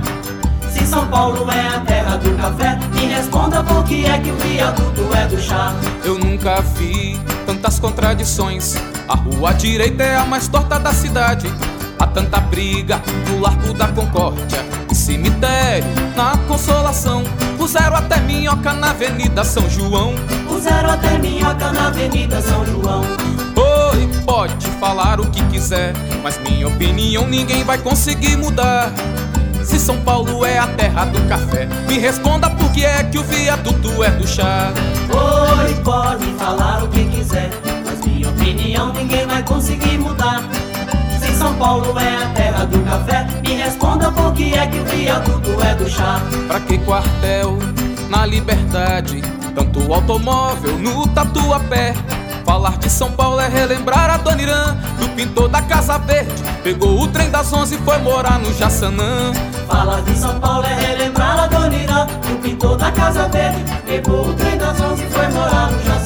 Se 0.69 0.85
São 0.85 1.07
Paulo 1.07 1.49
é 1.49 1.75
a 1.75 1.79
terra 1.81 2.17
do 2.17 2.35
café, 2.35 2.77
me 2.93 3.05
responda 3.07 3.63
por 3.63 3.83
que 3.85 4.05
é 4.05 4.19
que 4.19 4.29
o 4.29 4.35
viaduto 4.35 5.09
é 5.15 5.25
do 5.25 5.39
chá. 5.39 5.73
Eu 6.03 6.19
nunca 6.19 6.61
vi 6.61 7.19
tantas 7.45 7.79
contradições. 7.79 8.75
A 9.07 9.15
rua 9.15 9.53
direita 9.53 10.03
é 10.03 10.17
a 10.17 10.25
mais 10.25 10.47
torta 10.47 10.77
da 10.77 10.93
cidade. 10.93 11.47
Há 11.97 12.07
tanta 12.07 12.39
briga 12.41 13.01
no 13.29 13.39
Largo 13.39 13.73
da 13.73 13.87
Concórdia 13.87 14.76
cemitério 15.07 15.87
na 16.17 16.37
Consolação. 16.49 17.23
Puseram 17.57 17.95
até 17.95 18.19
minhoca 18.19 18.73
na 18.73 18.89
Avenida 18.89 19.41
São 19.45 19.69
João. 19.69 20.13
Puseram 20.45 20.89
até 20.89 21.17
minhoca 21.17 21.71
na 21.71 21.87
Avenida 21.87 22.41
São 22.41 22.65
João. 22.65 23.03
Oi, 23.55 24.09
pode 24.25 24.67
falar 24.81 25.21
o 25.21 25.31
que 25.31 25.41
quiser, 25.45 25.93
mas 26.21 26.37
minha 26.39 26.67
opinião 26.67 27.25
ninguém 27.25 27.63
vai 27.63 27.77
conseguir 27.77 28.35
mudar. 28.35 28.91
Se 29.63 29.79
São 29.79 29.97
Paulo 30.01 30.45
é 30.45 30.57
a 30.57 30.67
terra 30.67 31.05
do 31.05 31.21
café, 31.29 31.69
me 31.87 31.97
responda 31.97 32.49
por 32.49 32.69
que 32.73 32.83
é 32.83 33.01
que 33.05 33.17
o 33.17 33.23
viaduto 33.23 34.03
é 34.03 34.11
do 34.11 34.27
chá. 34.27 34.73
Oi, 35.09 35.73
pode 35.85 36.25
falar 36.33 36.83
o 36.83 36.89
que 36.89 37.05
quiser, 37.05 37.49
mas 37.85 38.05
minha 38.05 38.29
opinião 38.29 38.91
ninguém 38.91 39.25
vai 39.25 39.41
conseguir 39.41 39.97
mudar. 39.97 40.43
São 41.37 41.53
Paulo 41.53 41.97
é 41.99 42.23
a 42.23 42.29
terra 42.29 42.65
do 42.65 42.79
café, 42.79 43.27
me 43.43 43.53
responda 43.53 44.11
por 44.11 44.33
que 44.33 44.55
é 44.55 44.65
que 44.65 44.79
o 44.79 44.85
viaduto 44.85 45.61
é 45.61 45.75
do 45.75 45.87
chá. 45.87 46.19
Pra 46.47 46.59
que 46.59 46.79
quartel 46.79 47.59
na 48.09 48.25
liberdade? 48.25 49.21
Tanto 49.53 49.93
automóvel 49.93 50.79
no 50.79 51.07
tatuapé. 51.07 51.93
Falar 52.43 52.77
de 52.77 52.89
São 52.89 53.11
Paulo 53.11 53.39
é 53.41 53.47
relembrar 53.49 54.09
a 54.09 54.15
Dona 54.15 54.41
Irã 54.41 54.77
Do 54.97 55.09
pintor 55.09 55.49
da 55.49 55.61
Casa 55.63 55.97
Verde 55.97 56.31
Pegou 56.63 57.01
o 57.01 57.07
trem 57.09 57.29
das 57.29 57.51
onze 57.51 57.75
e 57.75 57.77
foi 57.79 57.97
morar 57.97 58.39
no 58.39 58.53
Jaçanã 58.53 59.33
Falar 59.67 60.01
de 60.03 60.17
São 60.17 60.39
Paulo 60.39 60.65
é 60.65 60.73
relembrar 60.73 61.43
a 61.43 61.47
Dona 61.47 61.75
Irã 61.75 62.05
Do 62.05 62.41
pintor 62.41 62.77
da 62.77 62.89
Casa 62.89 63.27
Verde 63.27 63.65
Pegou 63.85 64.29
o 64.29 64.33
trem 64.33 64.57
das 64.57 64.79
onze 64.79 65.03
e 65.03 65.09
foi 65.09 65.27
morar 65.27 65.69
no 65.69 65.83
Jaçanã 65.83 65.96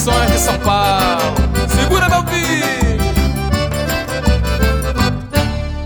essas 0.00 0.06
contradições 0.06 0.32
de 0.32 0.38
São 0.38 0.58
Paulo 0.60 1.34
Segura 1.68 2.08
meu 2.08 2.24
filho. 2.26 3.00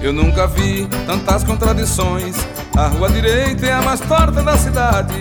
Eu 0.00 0.12
nunca 0.12 0.46
vi 0.46 0.86
tantas 1.06 1.42
contradições. 1.42 2.36
A 2.76 2.88
rua 2.88 3.08
direita 3.08 3.66
é 3.66 3.72
a 3.72 3.82
mais 3.82 4.00
torta 4.00 4.42
da 4.42 4.56
cidade. 4.56 5.14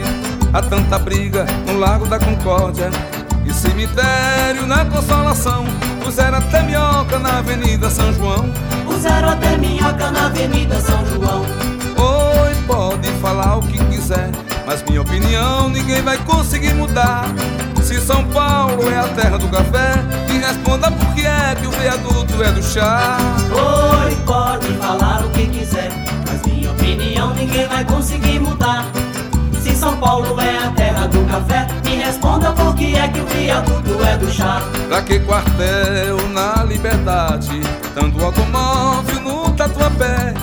Há 0.54 0.62
tanta 0.62 1.00
briga 1.00 1.46
no 1.66 1.80
Lago 1.80 2.06
da 2.06 2.20
Concórdia. 2.20 2.89
E 3.46 3.54
cemitério 3.54 4.66
na 4.68 4.86
Consolação. 4.86 5.66
Puseram 6.04 6.38
até 6.38 6.62
minhoca 6.64 7.18
na 7.20 7.39
Avenida 7.39 7.89
São 7.89 8.14
João. 8.14 8.52
Puseram 8.86 9.30
até 9.30 9.58
minhoca 9.58 10.12
na 10.12 10.26
Avenida 10.26 10.80
São 10.82 11.06
João. 11.06 11.46
Oi, 11.96 12.56
pode 12.68 13.08
falar 13.22 13.58
o 13.58 13.62
que 13.62 13.78
quiser 13.86 14.30
Mas 14.66 14.84
minha 14.84 15.02
opinião 15.02 15.70
ninguém 15.70 16.02
vai 16.02 16.18
conseguir 16.18 16.74
mudar 16.74 17.26
Se 17.94 18.02
São 18.02 18.26
Paulo 18.30 18.89
é 18.89 18.98
a 18.98 19.08
terra 19.10 19.38
do 19.38 19.48
café. 19.50 19.94
Me 20.28 20.39
responda 20.39 20.89
por 20.89 21.14
que 21.14 21.28
é 21.28 21.54
que 21.54 21.68
o 21.68 21.70
viaduto 21.70 22.44
é 22.44 22.52
do 22.52 22.64
chá. 22.64 23.18
Oi, 23.52 24.16
pode 24.26 24.68
falar 24.80 25.24
o 25.24 25.30
que 25.30 25.46
quiser, 25.46 25.91
mas 26.28 26.41
minha 26.41 26.72
opinião 26.72 27.36
ninguém 27.36 27.68
vai 27.68 27.86
conseguir 27.86 28.39
mudar. 28.39 28.88
Se 29.62 29.76
São 29.76 29.96
Paulo 29.98 30.41
é 30.41 30.58
a 30.58 30.72
terra 30.72 31.08
do 31.08 31.24
café, 31.26 31.68
me 31.86 31.98
responda 31.98 32.52
por 32.54 32.74
que 32.74 32.96
é 32.96 33.08
que 33.10 33.20
o 33.20 33.28
viaduto 33.28 34.04
é 34.04 34.18
do 34.18 34.32
chá. 34.32 34.64
Pra 34.88 35.02
que 35.04 35.20
quartel 35.20 36.18
na 36.30 36.64
liberdade 36.64 37.62
Tanto 37.94 38.26
automóvel 38.26 39.22
no 39.22 39.52
tatuapé? 39.52 40.34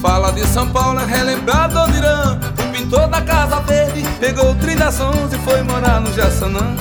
Fala 0.00 0.30
de 0.30 0.46
São 0.46 0.68
Paulo 0.68 1.00
é 1.00 1.06
relembrar 1.06 1.68
Dona 1.68 1.96
Irã 1.96 2.38
O 2.58 2.72
pintor 2.72 3.08
da 3.08 3.20
Casa 3.20 3.60
Verde 3.60 4.02
Pegou 4.18 4.52
o 4.52 4.54
trem 4.54 4.76
das 4.76 4.98
onze 5.00 5.36
e 5.36 5.38
foi 5.40 5.62
morar 5.62 6.00
no 6.00 6.10
Jaçanã 6.14 6.74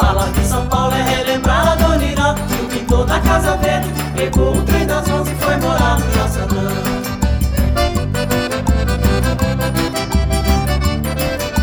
Falar 0.00 0.32
de 0.32 0.42
São 0.46 0.66
Paulo 0.66 0.94
é 0.94 1.02
relembrar 1.02 1.72
a 1.72 1.74
Dona 1.74 2.02
Irã, 2.02 2.34
o 2.34 2.68
pintor 2.68 3.04
da 3.04 3.20
Casa 3.20 3.54
Verde. 3.58 3.90
Pegou 4.16 4.56
o 4.56 4.62
trem 4.64 4.86
das 4.86 5.06
onze 5.10 5.30
e 5.30 5.34
foi 5.34 5.56
morar 5.56 6.00
no 6.00 6.10
Jaçanã. 6.12 6.70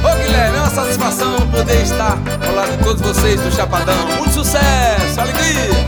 Ô 0.04 0.24
Guilherme, 0.24 0.56
é 0.56 0.60
uma 0.60 0.70
satisfação 0.70 1.50
poder 1.50 1.82
estar 1.82 2.16
ao 2.48 2.54
lado 2.54 2.78
de 2.78 2.84
todos 2.84 3.02
vocês 3.02 3.42
do 3.42 3.52
Chapadão 3.52 4.08
Muito 4.20 4.32
sucesso, 4.32 5.20
alegria! 5.20 5.88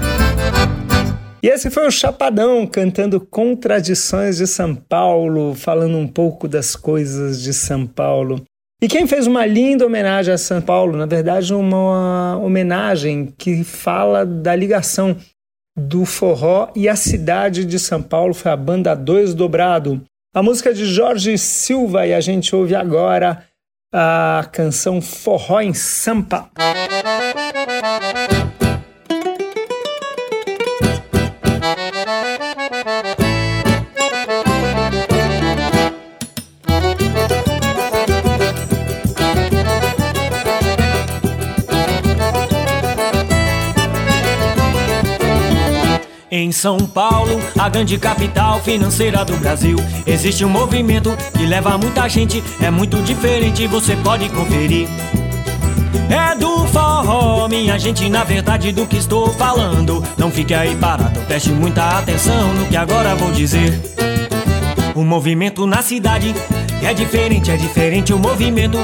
E 1.44 1.48
esse 1.48 1.70
foi 1.70 1.86
o 1.88 1.92
Chapadão 1.92 2.66
cantando 2.66 3.22
Contradições 3.22 4.38
de 4.38 4.48
São 4.48 4.74
Paulo, 4.74 5.54
falando 5.54 5.98
um 5.98 6.08
pouco 6.08 6.48
das 6.48 6.76
coisas 6.76 7.40
de 7.40 7.54
São 7.54 7.86
Paulo. 7.86 8.44
E 8.82 8.88
quem 8.88 9.06
fez 9.06 9.28
uma 9.28 9.46
linda 9.46 9.86
homenagem 9.86 10.34
a 10.34 10.38
São 10.38 10.62
Paulo, 10.62 10.96
na 10.96 11.06
verdade, 11.06 11.54
uma 11.54 12.38
homenagem 12.38 13.34
que 13.38 13.62
fala 13.62 14.26
da 14.26 14.56
ligação 14.56 15.18
do 15.78 16.06
forró 16.06 16.70
e 16.74 16.88
a 16.88 16.96
cidade 16.96 17.66
de 17.66 17.78
São 17.78 18.02
Paulo, 18.02 18.34
foi 18.34 18.52
a 18.52 18.56
banda 18.56 18.96
Dois 18.96 19.34
Dobrado. 19.34 20.02
A 20.34 20.42
música 20.42 20.74
de 20.74 20.86
Jorge 20.86 21.38
Silva 21.38 22.08
e 22.08 22.14
a 22.14 22.22
gente 22.22 22.56
ouve 22.56 22.74
agora 22.74 23.44
a 23.94 24.48
canção 24.52 25.02
Forró 25.02 25.60
em 25.60 25.74
Sampa. 25.74 26.50
São 46.60 46.78
Paulo, 46.78 47.40
a 47.58 47.70
grande 47.70 47.98
capital 47.98 48.60
financeira 48.60 49.24
do 49.24 49.38
Brasil, 49.38 49.78
existe 50.06 50.44
um 50.44 50.50
movimento 50.50 51.16
que 51.32 51.46
leva 51.46 51.78
muita 51.78 52.06
gente, 52.10 52.44
é 52.62 52.70
muito 52.70 53.02
diferente, 53.02 53.66
você 53.66 53.96
pode 53.96 54.28
conferir. 54.28 54.90
É 56.10 56.36
do 56.36 56.68
forró, 56.68 57.48
minha 57.48 57.80
gente, 57.80 58.10
na 58.10 58.26
verdade 58.26 58.74
do 58.74 58.86
que 58.86 58.98
estou 58.98 59.32
falando. 59.36 60.04
Não 60.18 60.30
fique 60.30 60.54
aí 60.54 60.76
parado, 60.76 61.22
preste 61.22 61.50
muita 61.50 61.98
atenção 61.98 62.54
no 62.54 62.66
que 62.66 62.76
agora 62.76 63.16
vou 63.16 63.32
dizer. 63.32 63.80
O 64.94 65.06
movimento 65.06 65.66
na 65.66 65.82
cidade 65.82 66.36
é 66.84 66.94
diferente, 66.94 67.52
é 67.52 67.56
diferente 67.56 68.12
o 68.12 68.20
movimento. 68.20 68.80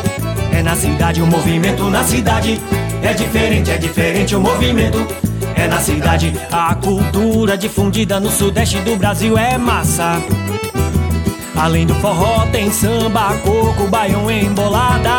É 0.49 0.63
na 0.63 0.77
cidade, 0.77 1.21
o 1.21 1.27
movimento 1.27 1.89
na 1.89 2.05
cidade. 2.05 2.57
É 3.03 3.13
diferente, 3.13 3.69
é 3.69 3.77
diferente 3.77 4.33
o 4.33 4.39
movimento. 4.39 5.34
É 5.55 5.67
na 5.67 5.79
cidade, 5.79 6.33
a 6.51 6.75
cultura 6.75 7.57
difundida 7.57 8.19
no 8.19 8.29
sudeste 8.29 8.79
do 8.81 8.95
Brasil 8.95 9.37
é 9.37 9.57
massa. 9.57 10.21
Além 11.55 11.85
do 11.85 11.95
forró 11.95 12.45
tem 12.51 12.71
samba, 12.71 13.33
coco, 13.37 13.87
baião, 13.87 14.29
embolada. 14.29 15.09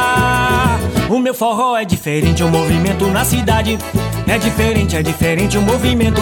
O 1.09 1.18
meu 1.18 1.32
forró 1.34 1.76
é 1.76 1.84
diferente, 1.84 2.43
o 2.43 2.49
movimento 2.49 3.07
na 3.09 3.24
cidade 3.24 3.78
é 4.26 4.39
diferente, 4.39 4.97
é 4.97 5.03
diferente 5.03 5.57
o 5.57 5.62
movimento. 5.62 6.20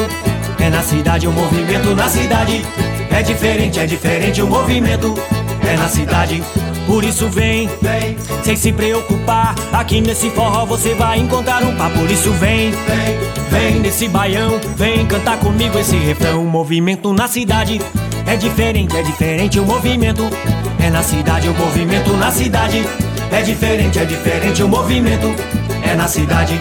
É 0.60 0.70
na 0.70 0.82
cidade, 0.82 1.26
o 1.26 1.32
movimento 1.32 1.94
na 1.94 2.08
cidade 2.08 2.64
é 3.10 3.22
diferente, 3.22 3.80
é 3.80 3.86
diferente 3.86 4.40
o 4.40 4.46
movimento. 4.46 5.14
É 5.66 5.76
na 5.76 5.88
cidade, 5.88 6.42
por 6.86 7.04
isso 7.04 7.28
vem, 7.28 7.68
vem, 7.80 8.16
sem 8.42 8.56
se 8.56 8.72
preocupar. 8.72 9.54
Aqui 9.72 10.00
nesse 10.00 10.30
forró 10.30 10.64
você 10.64 10.94
vai 10.94 11.18
encontrar 11.18 11.62
um 11.62 11.74
par. 11.76 11.90
Por 11.90 12.10
isso 12.10 12.30
vem, 12.32 12.70
vem, 12.70 13.50
vem 13.50 13.80
nesse 13.80 14.08
baião, 14.08 14.60
vem 14.76 15.06
cantar 15.06 15.38
comigo 15.38 15.78
esse 15.78 15.96
refrão. 15.96 16.44
O 16.44 16.48
movimento 16.48 17.12
na 17.12 17.28
cidade 17.28 17.80
é 18.26 18.36
diferente, 18.36 18.96
é 18.96 19.02
diferente 19.02 19.60
o 19.60 19.64
movimento. 19.64 20.22
É 20.78 20.90
na 20.90 21.02
cidade, 21.02 21.48
o 21.48 21.54
movimento 21.54 22.12
na 22.14 22.30
cidade 22.30 22.82
é 23.32 23.42
diferente, 23.42 23.98
é 23.98 24.04
diferente 24.04 24.62
o 24.62 24.68
movimento. 24.68 25.34
É 25.82 25.94
na 25.94 26.08
cidade. 26.08 26.60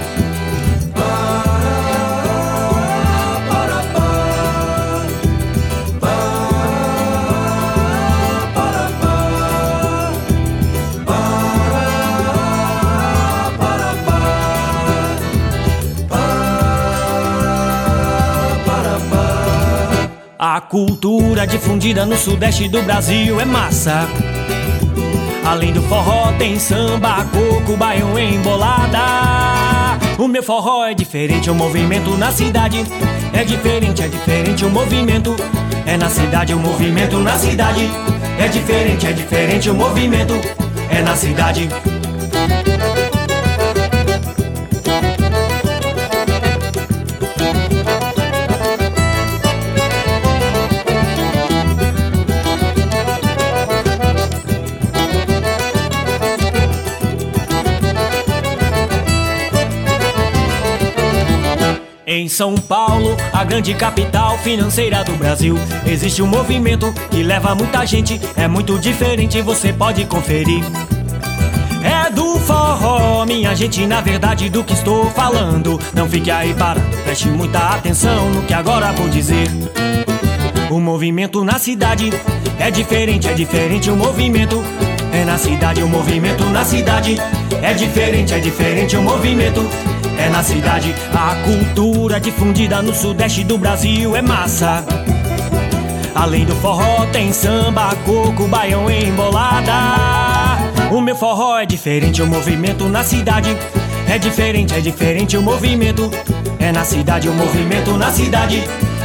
A 20.45 20.59
cultura 20.59 21.47
difundida 21.47 22.05
no 22.05 22.17
sudeste 22.17 22.67
do 22.67 22.81
Brasil 22.81 23.39
é 23.39 23.45
massa. 23.45 24.05
Além 25.45 25.71
do 25.71 25.81
forró 25.83 26.33
tem 26.33 26.59
samba, 26.59 27.23
coco, 27.23 27.77
baião, 27.77 28.19
embolada. 28.19 28.99
O 30.17 30.27
meu 30.27 30.43
forró 30.43 30.85
é 30.85 30.93
diferente, 30.93 31.49
o 31.49 31.55
movimento 31.55 32.17
na 32.17 32.29
cidade 32.29 32.83
é 33.31 33.45
diferente, 33.45 34.03
é 34.03 34.09
diferente 34.09 34.65
o 34.65 34.69
movimento. 34.69 35.33
É 35.85 35.95
na 35.95 36.09
cidade, 36.09 36.53
o 36.53 36.59
movimento 36.59 37.19
na 37.19 37.37
cidade 37.39 37.89
é 38.37 38.49
diferente, 38.49 39.07
é 39.07 39.13
diferente 39.13 39.69
o 39.69 39.73
movimento. 39.73 40.33
É 40.89 41.01
na 41.01 41.15
cidade. 41.15 41.69
Em 62.23 62.29
São 62.29 62.55
Paulo, 62.55 63.17
a 63.33 63.43
grande 63.43 63.73
capital 63.73 64.37
financeira 64.37 65.03
do 65.03 65.11
Brasil, 65.17 65.57
existe 65.85 66.21
um 66.21 66.25
movimento 66.25 66.93
que 67.11 67.21
leva 67.21 67.53
muita 67.53 67.85
gente, 67.85 68.17
é 68.37 68.47
muito 68.47 68.79
diferente, 68.79 69.41
você 69.41 69.73
pode 69.73 70.05
conferir. 70.05 70.63
É 71.83 72.09
do 72.09 72.39
forró, 72.39 73.25
minha 73.25 73.53
gente, 73.53 73.85
na 73.85 73.99
verdade 73.99 74.49
do 74.49 74.63
que 74.63 74.71
estou 74.71 75.09
falando. 75.11 75.77
Não 75.93 76.07
fique 76.07 76.31
aí 76.31 76.53
parado, 76.53 76.79
preste 77.03 77.27
muita 77.27 77.59
atenção 77.59 78.29
no 78.29 78.43
que 78.43 78.53
agora 78.53 78.93
vou 78.93 79.09
dizer. 79.09 79.49
O 80.71 80.79
movimento 80.79 81.43
na 81.43 81.59
cidade 81.59 82.09
é 82.57 82.71
diferente, 82.71 83.27
é 83.27 83.33
diferente 83.33 83.89
o 83.89 83.97
movimento. 83.97 84.63
É 85.11 85.25
na 85.25 85.37
cidade, 85.37 85.83
o 85.83 85.89
movimento 85.89 86.45
na 86.45 86.63
cidade 86.63 87.17
é 87.61 87.73
diferente, 87.73 88.33
é 88.33 88.39
diferente 88.39 88.95
o 88.95 89.01
movimento. 89.01 89.61
É 90.17 90.29
na 90.29 90.43
cidade, 90.43 90.93
a 91.13 91.35
cultura 91.43 92.19
difundida 92.19 92.81
no 92.81 92.93
sudeste 92.93 93.43
do 93.43 93.57
Brasil 93.57 94.15
é 94.15 94.21
massa. 94.21 94.85
Além 96.15 96.45
do 96.45 96.55
forró, 96.55 97.05
tem 97.11 97.33
samba, 97.33 97.95
coco, 98.05 98.47
baião 98.47 98.89
e 98.89 99.05
embolada. 99.05 99.73
O 100.91 101.01
meu 101.01 101.15
forró 101.15 101.57
é 101.57 101.65
diferente, 101.65 102.21
o 102.21 102.27
movimento 102.27 102.87
na 102.87 103.03
cidade 103.03 103.57
é 104.07 104.17
diferente, 104.17 104.75
é 104.75 104.79
diferente 104.79 105.35
o 105.35 105.41
movimento. 105.41 106.09
É 106.59 106.71
na 106.71 106.85
cidade, 106.85 107.27
o 107.27 107.33
movimento 107.33 107.97
na 107.97 108.11
cidade 108.11 108.63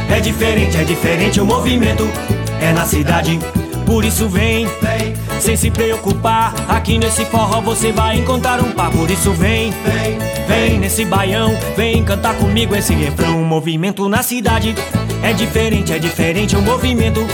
é 0.09 0.19
diferente, 0.19 0.77
é 0.77 0.83
diferente 0.83 1.41
o 1.41 1.45
movimento. 1.45 2.07
É 2.61 2.71
na 2.73 2.85
cidade, 2.85 3.39
por 3.85 4.05
isso 4.05 4.29
vem, 4.29 4.65
vem, 4.65 4.78
sem 5.39 5.55
se 5.55 5.71
preocupar. 5.71 6.53
Aqui 6.67 6.97
nesse 6.97 7.25
forró 7.25 7.61
você 7.61 7.91
vai 7.91 8.17
encontrar 8.17 8.59
um 8.59 8.71
par. 8.71 8.91
Por 8.91 9.09
isso 9.09 9.31
vem, 9.31 9.71
vem, 9.71 10.17
vem 10.47 10.79
nesse 10.79 11.05
baião, 11.05 11.55
vem 11.75 12.03
cantar 12.03 12.35
comigo 12.35 12.75
esse 12.75 12.93
refrão. 12.93 13.41
O 13.41 13.45
movimento 13.45 14.07
na 14.09 14.21
cidade 14.21 14.75
é 15.23 15.33
diferente, 15.33 15.93
é 15.93 15.99
diferente 15.99 16.55
o 16.55 16.61
movimento. 16.61 17.25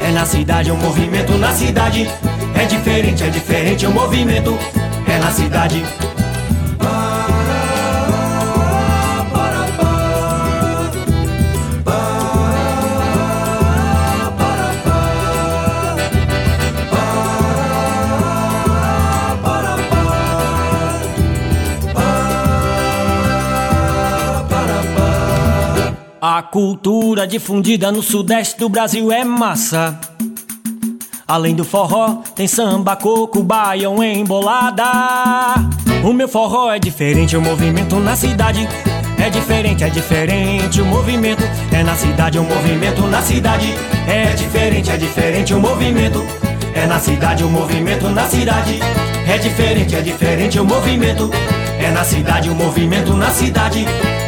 É 0.00 0.10
na 0.10 0.26
cidade, 0.26 0.70
o 0.70 0.76
movimento 0.76 1.32
na 1.38 1.52
cidade 1.52 2.06
é 2.54 2.64
diferente, 2.66 3.24
é 3.24 3.28
diferente 3.28 3.86
o 3.86 3.90
movimento. 3.90 4.56
É 5.06 5.18
na 5.18 5.30
cidade. 5.30 5.82
A 26.26 26.40
cultura 26.40 27.26
difundida 27.26 27.92
no 27.92 28.02
sudeste 28.02 28.58
do 28.58 28.66
Brasil 28.66 29.12
é 29.12 29.22
massa. 29.22 30.00
Além 31.28 31.54
do 31.54 31.66
forró, 31.66 32.22
tem 32.34 32.46
samba, 32.46 32.96
coco, 32.96 33.42
baião, 33.42 34.02
embolada. 34.02 34.86
O 36.02 36.14
meu 36.14 36.26
forró 36.26 36.72
é 36.72 36.78
diferente, 36.78 37.36
o 37.36 37.42
movimento 37.42 37.96
na 37.96 38.16
cidade 38.16 38.66
é 39.22 39.28
diferente, 39.28 39.84
é 39.84 39.90
diferente 39.90 40.80
o 40.80 40.86
movimento. 40.86 41.42
É 41.70 41.82
na 41.82 41.94
cidade, 41.94 42.38
o 42.38 42.42
movimento 42.42 43.02
na 43.02 43.20
cidade 43.20 43.74
é 44.08 44.32
diferente, 44.32 44.90
é 44.90 44.96
diferente 44.96 45.52
o 45.52 45.60
movimento. 45.60 46.24
É 46.74 46.86
na 46.86 46.98
cidade, 47.00 47.44
o 47.44 47.50
movimento 47.50 48.08
na 48.08 48.26
cidade 48.26 48.80
é 49.28 49.36
diferente, 49.36 49.94
é 49.94 50.00
diferente 50.00 50.58
o 50.58 50.64
movimento. 50.64 51.30
É 51.78 51.90
na 51.90 52.02
cidade, 52.02 52.48
o 52.48 52.54
movimento 52.54 53.12
na 53.12 53.28
cidade 53.28 53.84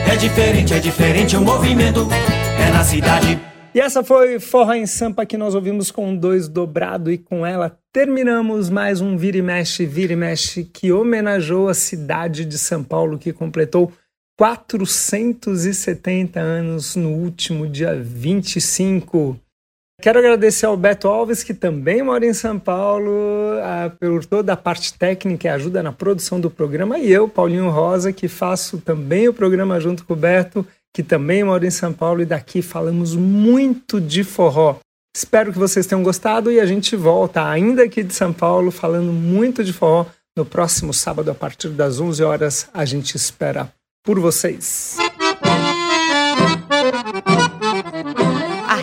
é 0.09 0.17
diferente, 0.17 0.75
é 0.75 0.79
diferente 0.79 1.37
o 1.37 1.41
movimento. 1.41 2.07
É 2.59 2.71
na 2.71 2.85
cidade. 2.85 3.39
E 3.75 3.81
essa 3.81 4.03
foi 4.03 4.41
Forró 4.41 4.73
em 4.73 4.87
Sampa 4.87 5.27
que 5.27 5.37
nós 5.37 5.55
ouvimos 5.55 5.91
com 5.91 6.17
dois 6.17 6.49
dobrado 6.49 7.13
e 7.13 7.19
com 7.19 7.45
ela 7.45 7.79
terminamos 7.93 8.71
mais 8.71 9.03
um 9.03 9.19
Vira 9.19 9.37
e 9.39 9.43
Mexe, 9.43 9.85
Vira 9.85 10.15
e 10.15 10.17
Mexe 10.17 10.65
que 10.65 10.91
homenageou 10.93 11.69
a 11.69 11.75
cidade 11.75 12.47
de 12.47 12.57
São 12.57 12.83
Paulo 12.83 13.19
que 13.19 13.35
completou 13.35 13.93
470 14.39 16.41
anos 16.41 16.97
no 16.97 17.11
último 17.11 17.67
dia 17.67 17.95
25. 17.95 19.39
Quero 20.01 20.19
agradecer 20.19 20.67
ao 20.67 20.77
Beto 20.77 21.09
Alves, 21.09 21.43
que 21.43 21.55
também 21.55 22.03
mora 22.03 22.27
em 22.27 22.35
São 22.35 22.59
Paulo, 22.59 23.11
a, 23.63 23.91
por 23.91 24.25
toda 24.27 24.53
a 24.53 24.57
parte 24.57 24.93
técnica 24.95 25.49
e 25.49 25.51
ajuda 25.51 25.83
na 25.83 25.91
produção 25.91 26.39
do 26.39 26.51
programa, 26.51 26.99
e 26.99 27.11
eu, 27.11 27.29
Paulinho 27.29 27.71
Rosa, 27.71 28.13
que 28.13 28.29
faço 28.29 28.79
também 28.79 29.27
o 29.27 29.33
programa 29.33 29.81
junto 29.81 30.05
com 30.05 30.13
o 30.13 30.17
Beto, 30.17 30.67
que 30.95 31.03
também 31.03 31.43
mora 31.43 31.67
em 31.67 31.71
São 31.71 31.93
Paulo, 31.93 32.21
e 32.21 32.27
daqui 32.27 32.61
falamos 32.61 33.15
muito 33.15 34.01
de 34.01 34.23
forró. 34.23 34.79
Espero 35.17 35.51
que 35.51 35.59
vocês 35.59 35.87
tenham 35.87 36.03
gostado 36.03 36.53
e 36.53 36.61
a 36.61 36.67
gente 36.67 36.95
volta, 36.95 37.49
ainda 37.49 37.85
aqui 37.85 38.03
de 38.03 38.15
São 38.15 38.35
Paulo, 38.35 38.71
falando 38.71 39.13
muito 39.13 39.65
de 39.65 39.73
forró. 39.73 40.07
No 40.37 40.45
próximo 40.45 40.93
sábado, 40.93 41.31
a 41.31 41.35
partir 41.35 41.71
das 41.71 41.99
11 41.99 42.23
horas, 42.23 42.69
a 42.75 42.85
gente 42.85 43.17
espera 43.17 43.73
por 44.05 44.21
vocês. 44.21 44.99